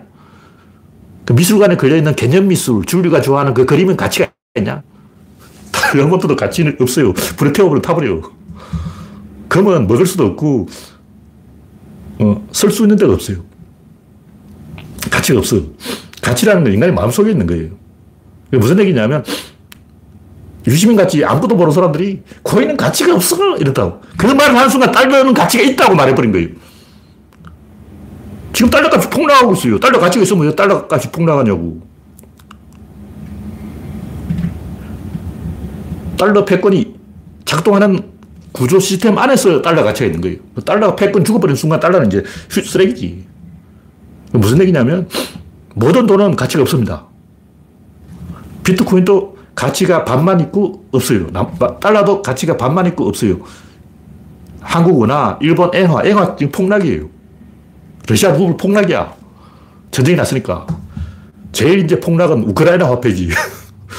[1.26, 4.82] 그 미술관에 걸려있는 개념미술, 줄리가 좋아하는 그 그림은 가치가 있냐?
[5.72, 7.14] 다이아몬드도 가치는 없어요.
[7.14, 8.22] 불에 태워버려 타버려.
[9.48, 10.68] 금은 먹을 수도 없고,
[12.20, 13.38] 어, 쓸 수 있는 데가 없어요.
[15.10, 15.58] 가치가 없어.
[16.22, 17.70] 가치라는 건 인간의 마음속에 있는 거예요.
[18.52, 19.24] 무슨 얘기냐면,
[20.68, 23.58] 유시민 같이 아무것도 모르는 사람들이 코인은 가치가 없어!
[23.58, 24.02] 이랬다고.
[24.18, 26.50] 그 말을 하는 순간 달러는 가치가 있다고 말해버린 거예요.
[28.52, 29.80] 지금 달러 값이 폭락하고 있어요.
[29.80, 31.82] 달러 가치가 있으면 왜 달러 값이 폭락하냐고.
[36.18, 36.96] 달러 패권이
[37.46, 38.02] 작동하는
[38.52, 40.38] 구조 시스템 안에서 달러 가치가 있는 거예요.
[40.66, 43.26] 달러가 패권 죽어버린 순간 달러는 이제 쓰레기지.
[44.34, 45.08] 무슨 얘기냐면
[45.76, 47.06] 모든 돈은 가치가 없습니다.
[48.64, 51.28] 비트코인도 가치가 반만 있고 없어요.
[51.82, 53.40] 달러도 가치가 반만 있고 없어요.
[54.62, 57.10] 한국 원화, 일본 엔화, 엔화 지금 폭락이에요.
[58.08, 59.14] 러시아 루블 폭락이야.
[59.92, 60.66] 전쟁이 났으니까.
[61.52, 63.32] 제일 이제 폭락은 우크라이나 화폐지.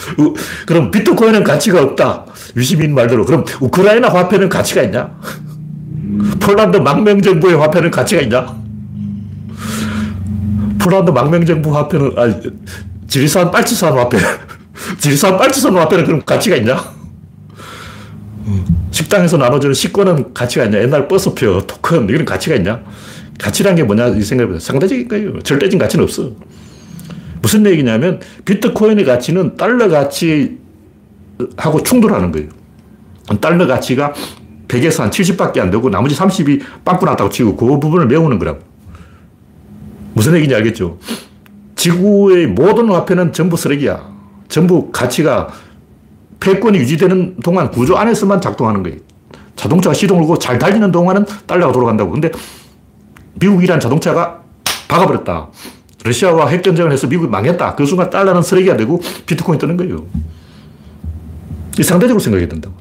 [0.66, 2.24] 그럼 비트코인은 가치가 없다.
[2.56, 3.26] 유시민 말대로.
[3.26, 5.14] 그럼 우크라이나 화폐는 가치가 있냐?
[6.40, 8.56] 폴란드 망명정부의 화폐는 가치가 있냐?
[10.78, 12.34] 폴란드 망명정부 화폐는, 아,
[13.06, 14.16] 지리산 빨치산 화폐.
[14.98, 17.00] 지리산 빨치산 화폐는 그럼 가치가 있냐?
[18.90, 20.78] 식당에서 나눠주는 식권은 가치가 있냐?
[20.80, 22.82] 옛날 버스표, 토큰, 이런 가치가 있냐?
[23.38, 24.60] 가치란 게 뭐냐 이 생각해보세요.
[24.60, 25.40] 상대적인 거예요.
[25.42, 26.30] 절대적인 가치는 없어.
[27.40, 30.58] 무슨 얘기냐면 비트코인의 가치는 달러 가치하고
[31.84, 32.48] 충돌하는 거예요.
[33.40, 34.12] 달러 가치가
[34.68, 38.60] 100에서 한 70밖에 안 되고 나머지 30이 빵꾸 났다고 치고 그 부분을 메우는 거라고.
[40.12, 40.98] 무슨 얘기인지 알겠죠?
[41.76, 44.19] 지구의 모든 화폐는 전부 쓰레기야.
[44.51, 45.48] 전부 가치가
[46.40, 48.98] 패권이 유지되는 동안 구조 안에서만 작동하는 거예요.
[49.57, 52.11] 자동차가 시동을 걸고 잘 달리는 동안은 달러가 돌아간다고.
[52.11, 52.30] 근데
[53.34, 54.42] 미국이란 자동차가
[54.88, 55.48] 박아버렸다.
[56.03, 57.74] 러시아와 핵전쟁을 해서 미국이 망했다.
[57.74, 60.07] 그 순간 달러는 쓰레기가 되고 비트코인 뜨는 거예요.
[61.78, 62.74] 이 상대적으로 생각해야 된다고.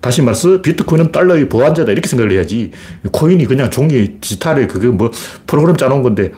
[0.00, 1.92] 다시 말해서 비트코인은 달러의 보완자다.
[1.92, 2.72] 이렇게 생각을 해야지.
[3.10, 5.10] 코인이 그냥 종이 디지털에 그게 뭐
[5.46, 6.32] 프로그램 짜놓은 건데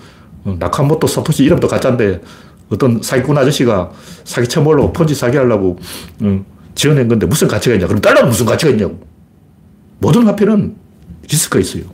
[0.45, 2.21] 어, 나카모토 사토시 이름도 가짜인데
[2.71, 3.91] 어떤 사기꾼 아저씨가
[4.25, 5.79] 사기 쳐먹으려고 펀지 사기 하려고
[6.23, 6.45] 어,
[6.75, 7.87] 지어낸 건데 무슨 가치가 있냐.
[7.87, 8.99] 그럼 달러는 무슨 가치가 있냐고.
[9.99, 10.77] 모든 화폐는
[11.31, 11.85] 리스크가 있어요.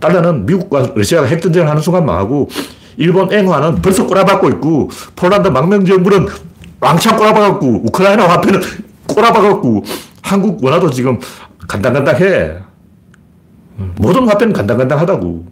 [0.00, 2.48] 달러는 미국과 러시아가 핵전쟁을 하는 순간 망하고
[2.96, 6.26] 일본 앵화는 벌써 꼬라박고 있고 폴란드 망명정부는
[6.80, 8.60] 왕창 꼬라박았고 우크라이나 화폐는
[9.06, 9.84] 꼬라박았고
[10.22, 11.18] 한국 원화도 지금
[11.68, 12.58] 간당간당해.
[13.96, 15.46] 모든 화폐는 간당간당하다고.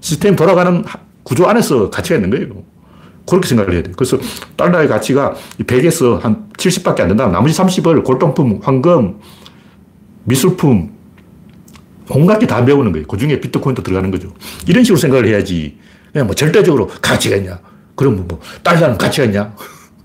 [0.00, 0.84] 시스템 돌아가는
[1.22, 2.62] 구조 안에서 가치가 있는 거예요.
[3.26, 3.92] 그렇게 생각을 해야 돼.
[3.96, 4.18] 그래서
[4.56, 7.26] 달러의 가치가 100에서 한 70밖에 안 된다.
[7.26, 9.18] 나머지 30을 골동품, 황금,
[10.24, 10.92] 미술품,
[12.10, 13.06] 온갖 게 다 배우는 거예요.
[13.06, 14.32] 그 중에 비트코인도 들어가는 거죠.
[14.68, 15.78] 이런 식으로 생각을 해야지.
[16.12, 17.58] 그냥 뭐 절대적으로 가치가 있냐.
[17.96, 19.52] 그럼 뭐, 달러는 가치가 있냐.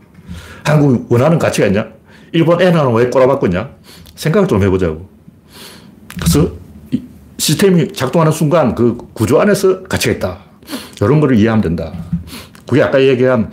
[0.66, 1.88] 한국 원하는 가치가 있냐.
[2.32, 3.70] 일본 N화는 왜 꼬라박고 있냐?
[4.16, 5.10] 생각을 좀 해보자고.
[6.20, 6.52] 그래서
[7.38, 10.40] 시스템이 작동하는 순간 그 구조 안에서 가치가 있다.
[11.02, 11.92] 이런 거를 이해하면 된다.
[12.72, 13.52] 그게 아까 얘기한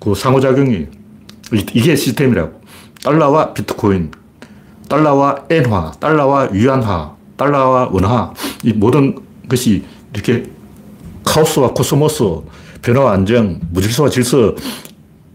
[0.00, 0.88] 그 상호작용이
[1.72, 2.60] 이게 시스템이라고.
[3.04, 4.10] 달러와 비트코인,
[4.88, 8.32] 달러와 엔화, 달러와 위안화, 달러와 원화,
[8.64, 9.14] 이 모든
[9.48, 10.50] 것이 이렇게
[11.24, 12.24] 카오스와 코스모스,
[12.82, 14.56] 변화와 안정, 무질서와 질서,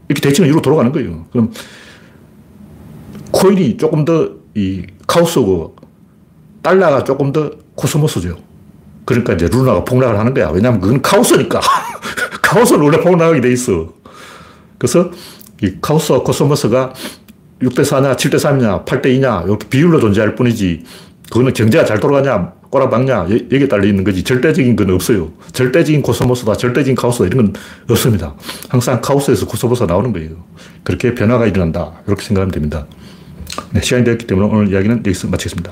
[0.09, 1.25] 이렇게 대칭을 이루어 돌아가는 거예요.
[1.31, 1.53] 그럼
[3.31, 5.77] 코인이 조금 더 이 카오스고,
[6.61, 8.37] 달러가 조금 더 코스모스죠.
[9.05, 10.49] 그러니까 이제 루나가 폭락을 하는 거야.
[10.49, 11.61] 왜냐하면 그건 카오스니까.
[12.51, 13.93] 카오스는 원래 폭락하게 돼 있어.
[14.77, 15.09] 그래서
[15.63, 16.93] 이 카오스와 코스모스가
[17.61, 20.83] 6대 4냐, 7대 3이냐, 8대 2냐, 이렇게 비율로 존재할 뿐이지,
[21.29, 24.23] 그거는 경제가 잘 돌아가냐, 꼬라박냐, 여기에 달려 있는 거지.
[24.23, 25.31] 절대적인 건 없어요.
[25.53, 27.53] 절대적인 코스모스다, 절대적인 카오스다, 이런 건
[27.89, 28.35] 없습니다.
[28.67, 30.43] 항상 카오스에서 코스모스가 나오는 거예요.
[30.83, 32.01] 그렇게 변화가 일어난다.
[32.05, 32.85] 이렇게 생각하면 됩니다.
[33.71, 35.71] 네, 시간이 되었기 때문에 오늘 이야기는 여기서 마치겠습니다.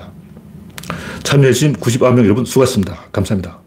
[1.23, 3.07] 참여해주신 99명 여러분 수고하셨습니다.
[3.11, 3.59] 감사합니다.